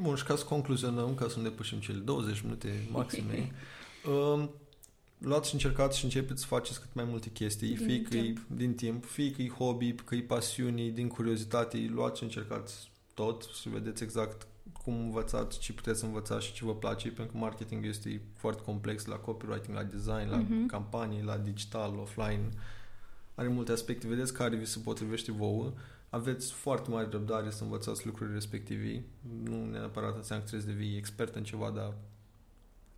Bun, 0.00 0.14
și 0.16 0.24
ca 0.24 0.36
să 0.36 0.44
concluzionăm, 0.44 1.14
ca 1.14 1.28
să 1.28 1.36
nu 1.36 1.42
depășim 1.42 1.78
cele 1.78 1.98
20 1.98 2.40
minute 2.40 2.88
maxime, 2.92 3.52
um, 4.34 4.50
luați 5.18 5.48
și 5.48 5.54
încercați 5.54 5.98
și 5.98 6.04
începeți 6.04 6.40
să 6.40 6.46
faceți 6.46 6.80
cât 6.80 6.94
mai 6.94 7.04
multe 7.04 7.28
chestii, 7.28 7.76
Din 7.76 7.86
fie 7.86 8.02
că 8.02 8.16
e 8.16 8.22
timp. 8.22 8.38
din 8.46 8.74
timp, 8.74 9.04
fie 9.04 9.30
că 9.30 9.42
e 9.42 9.48
hobby, 9.48 9.92
că 9.92 10.14
e 10.14 10.20
pasiuni, 10.20 10.90
din 10.90 11.08
curiozitate, 11.08 11.88
luați 11.90 12.16
și 12.18 12.22
încercați 12.22 12.90
tot 13.24 13.42
să 13.42 13.68
vedeți 13.68 14.02
exact 14.02 14.46
cum 14.82 14.94
învățați, 14.94 15.58
ce 15.58 15.72
puteți 15.72 16.04
învăța 16.04 16.38
și 16.38 16.52
ce 16.52 16.64
vă 16.64 16.74
place, 16.74 17.10
pentru 17.10 17.32
că 17.32 17.38
marketing 17.38 17.84
este 17.84 18.20
foarte 18.36 18.62
complex 18.62 19.04
la 19.04 19.16
copywriting, 19.16 19.76
la 19.76 19.82
design, 19.82 20.30
la 20.30 20.36
Mhm. 20.36 20.66
campanii, 20.66 21.22
la 21.22 21.36
digital, 21.36 21.98
offline. 21.98 22.48
Are 23.34 23.48
multe 23.48 23.72
aspecte. 23.72 24.06
Vedeți 24.06 24.32
care 24.32 24.56
vi 24.56 24.64
se 24.64 24.78
potrivește 24.84 25.32
vouă. 25.32 25.72
Aveți 26.10 26.52
foarte 26.52 26.90
mare 26.90 27.08
răbdare 27.10 27.50
să 27.50 27.62
învățați 27.62 28.06
lucrurile 28.06 28.34
respective. 28.34 29.04
Nu 29.42 29.64
neapărat 29.70 30.16
înseamnă 30.16 30.44
că 30.44 30.50
trebuie 30.50 30.74
să 30.74 30.78
devii 30.78 30.96
expert 30.96 31.34
în 31.34 31.44
ceva, 31.44 31.70
dar 31.70 31.94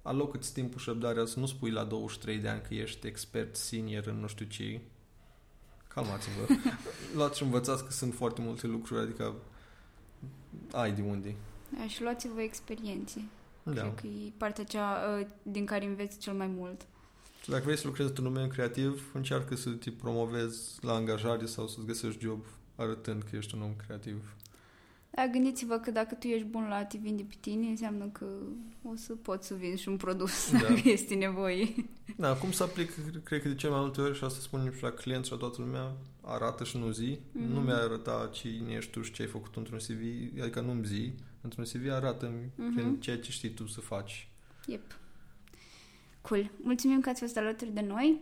alocă-ți 0.02 0.52
timpul 0.52 0.80
și 0.80 0.88
răbdarea 0.88 1.24
să 1.24 1.38
nu 1.38 1.46
spui 1.46 1.70
la 1.70 1.84
23 1.84 2.38
de 2.38 2.48
ani 2.48 2.60
că 2.68 2.74
ești 2.74 3.06
expert 3.06 3.56
senior 3.56 4.06
în 4.06 4.20
nu 4.20 4.26
știu 4.26 4.46
ce. 4.46 4.80
Calmați-vă. 5.94 6.54
Luați 7.16 7.36
și 7.36 7.42
învățați 7.42 7.84
că 7.84 7.90
sunt 7.90 8.14
foarte 8.14 8.40
multe 8.40 8.66
lucruri, 8.66 9.00
adică 9.02 9.34
ai 10.72 10.92
de 10.92 11.02
unde. 11.02 11.34
Da, 11.78 11.86
și 11.86 12.02
luați-vă 12.02 12.40
experiențe. 12.40 13.22
Da. 13.62 13.72
Cred 13.72 13.94
că 13.94 14.06
e 14.06 14.32
partea 14.36 14.64
cea 14.64 15.16
uh, 15.18 15.26
din 15.42 15.64
care 15.64 15.84
înveți 15.84 16.18
cel 16.18 16.32
mai 16.32 16.46
mult. 16.46 16.86
Dacă 17.46 17.62
vrei 17.64 17.76
să 17.76 17.86
lucrezi 17.86 18.08
într-un 18.08 18.26
domeniu 18.26 18.48
creativ, 18.48 19.10
încearcă 19.14 19.56
să 19.56 19.70
te 19.70 19.90
promovezi 19.90 20.84
la 20.84 20.94
angajare 20.94 21.46
sau 21.46 21.66
să-ți 21.66 21.86
găsești 21.86 22.20
job 22.20 22.44
arătând 22.76 23.22
că 23.22 23.36
ești 23.36 23.54
un 23.54 23.62
om 23.62 23.72
creativ. 23.86 24.34
Da, 25.10 25.26
gândiți-vă 25.26 25.76
că 25.78 25.90
dacă 25.90 26.14
tu 26.14 26.26
ești 26.26 26.46
bun 26.46 26.66
la 26.68 26.74
a 26.74 26.84
te 26.84 26.98
vinde 26.98 27.22
pe 27.22 27.34
tine, 27.40 27.66
înseamnă 27.66 28.04
că 28.04 28.26
o 28.82 28.94
să 28.94 29.12
poți 29.14 29.46
să 29.46 29.54
vinzi 29.54 29.82
și 29.82 29.88
un 29.88 29.96
produs 29.96 30.52
da. 30.52 30.58
dacă 30.58 30.80
este 30.84 31.14
nevoie. 31.14 31.68
Da, 32.16 32.34
cum 32.34 32.52
să 32.52 32.62
aplic, 32.62 32.90
cred 33.24 33.42
că 33.42 33.48
de 33.48 33.54
cel 33.54 33.70
mai 33.70 33.80
multe 33.80 34.00
ori, 34.00 34.16
și 34.16 34.24
asta 34.24 34.40
spunem 34.40 34.72
și 34.72 34.82
la 34.82 34.90
clienți 34.90 35.26
și 35.26 35.32
la 35.32 35.38
toată 35.38 35.56
lumea, 35.60 35.96
arată 36.20 36.64
și 36.64 36.76
nu 36.78 36.90
zi. 36.90 37.18
Mm-hmm. 37.18 37.52
Nu 37.52 37.60
mi-a 37.60 37.76
arăta 37.76 38.30
cine 38.32 38.72
ești 38.72 38.90
tu 38.90 39.02
și 39.02 39.12
ce 39.12 39.22
ai 39.22 39.28
făcut 39.28 39.56
într-un 39.56 39.78
CV, 39.78 40.02
adică 40.40 40.60
nu-mi 40.60 40.86
zi. 40.86 41.12
Într-un 41.40 41.64
CV 41.64 41.90
arată-mi 41.90 42.44
mm-hmm. 42.44 42.74
prin 42.74 43.00
ceea 43.00 43.18
ce 43.18 43.30
știi 43.30 43.50
tu 43.50 43.66
să 43.66 43.80
faci. 43.80 44.28
Yep. 44.66 44.98
Cool. 46.20 46.50
Mulțumim 46.62 47.00
că 47.00 47.08
ați 47.08 47.20
fost 47.20 47.36
alături 47.36 47.70
de 47.74 47.80
noi. 47.80 48.20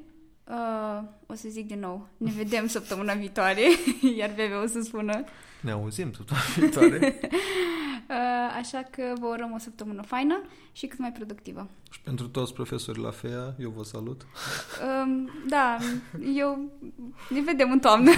Uh, 0.49 1.03
o 1.27 1.35
să 1.35 1.49
zic 1.49 1.67
din 1.67 1.79
nou, 1.79 2.09
ne 2.17 2.31
vedem 2.37 2.67
săptămâna 2.77 3.15
viitoare, 3.15 3.63
iar 4.19 4.33
Bebe 4.35 4.55
o 4.55 4.67
să 4.67 4.81
spună. 4.81 5.25
Ne 5.61 5.71
auzim 5.71 6.13
săptămâna 6.13 6.45
viitoare. 6.57 7.19
uh, 7.23 8.57
așa 8.59 8.89
că 8.91 9.03
vă 9.21 9.27
urăm 9.27 9.53
o 9.53 9.59
săptămână 9.59 10.03
faină 10.03 10.43
și 10.73 10.87
cât 10.87 10.99
mai 10.99 11.13
productivă. 11.13 11.69
Și 11.91 12.01
pentru 12.01 12.29
toți 12.29 12.55
profesorii 12.55 13.03
la 13.03 13.11
FEA, 13.11 13.55
eu 13.59 13.71
vă 13.71 13.83
salut. 13.83 14.27
Um, 15.05 15.31
da, 15.49 15.79
eu... 16.35 16.73
Ne 17.29 17.41
vedem 17.41 17.71
în 17.71 17.79
toamnă. 17.79 18.11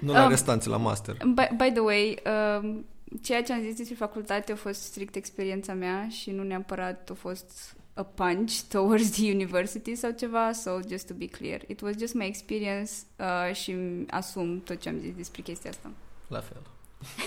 nu 0.00 0.12
la 0.12 0.22
um, 0.22 0.28
restanțe, 0.28 0.68
la 0.68 0.76
master. 0.76 1.16
By, 1.16 1.48
by 1.56 1.70
the 1.70 1.80
way, 1.80 2.22
um, 2.60 2.84
ceea 3.22 3.42
ce 3.42 3.52
am 3.52 3.60
zis 3.60 3.76
despre 3.76 3.96
facultate 3.96 4.52
a 4.52 4.56
fost 4.56 4.82
strict 4.82 5.14
experiența 5.14 5.74
mea 5.74 6.08
și 6.08 6.30
nu 6.30 6.42
neapărat 6.42 7.10
a 7.10 7.14
fost 7.14 7.76
a 7.94 8.02
punch 8.02 8.62
towards 8.68 9.10
the 9.10 9.30
university 9.30 9.94
sau 9.94 10.12
ceva, 10.12 10.52
so 10.52 10.80
just 10.80 11.06
to 11.06 11.14
be 11.14 11.28
clear. 11.28 11.60
It 11.68 11.82
was 11.82 11.96
just 11.96 12.14
my 12.14 12.24
experience 12.24 13.06
uh, 13.18 13.54
și 13.54 13.76
asum 14.10 14.60
tot 14.60 14.80
ce 14.80 14.88
am 14.88 14.98
zis 14.98 15.14
despre 15.16 15.42
chestia 15.42 15.70
asta. 15.70 15.90
La 16.26 16.40
fel. 16.40 16.62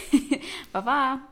pa, 0.72 0.82
pa! 0.82 1.32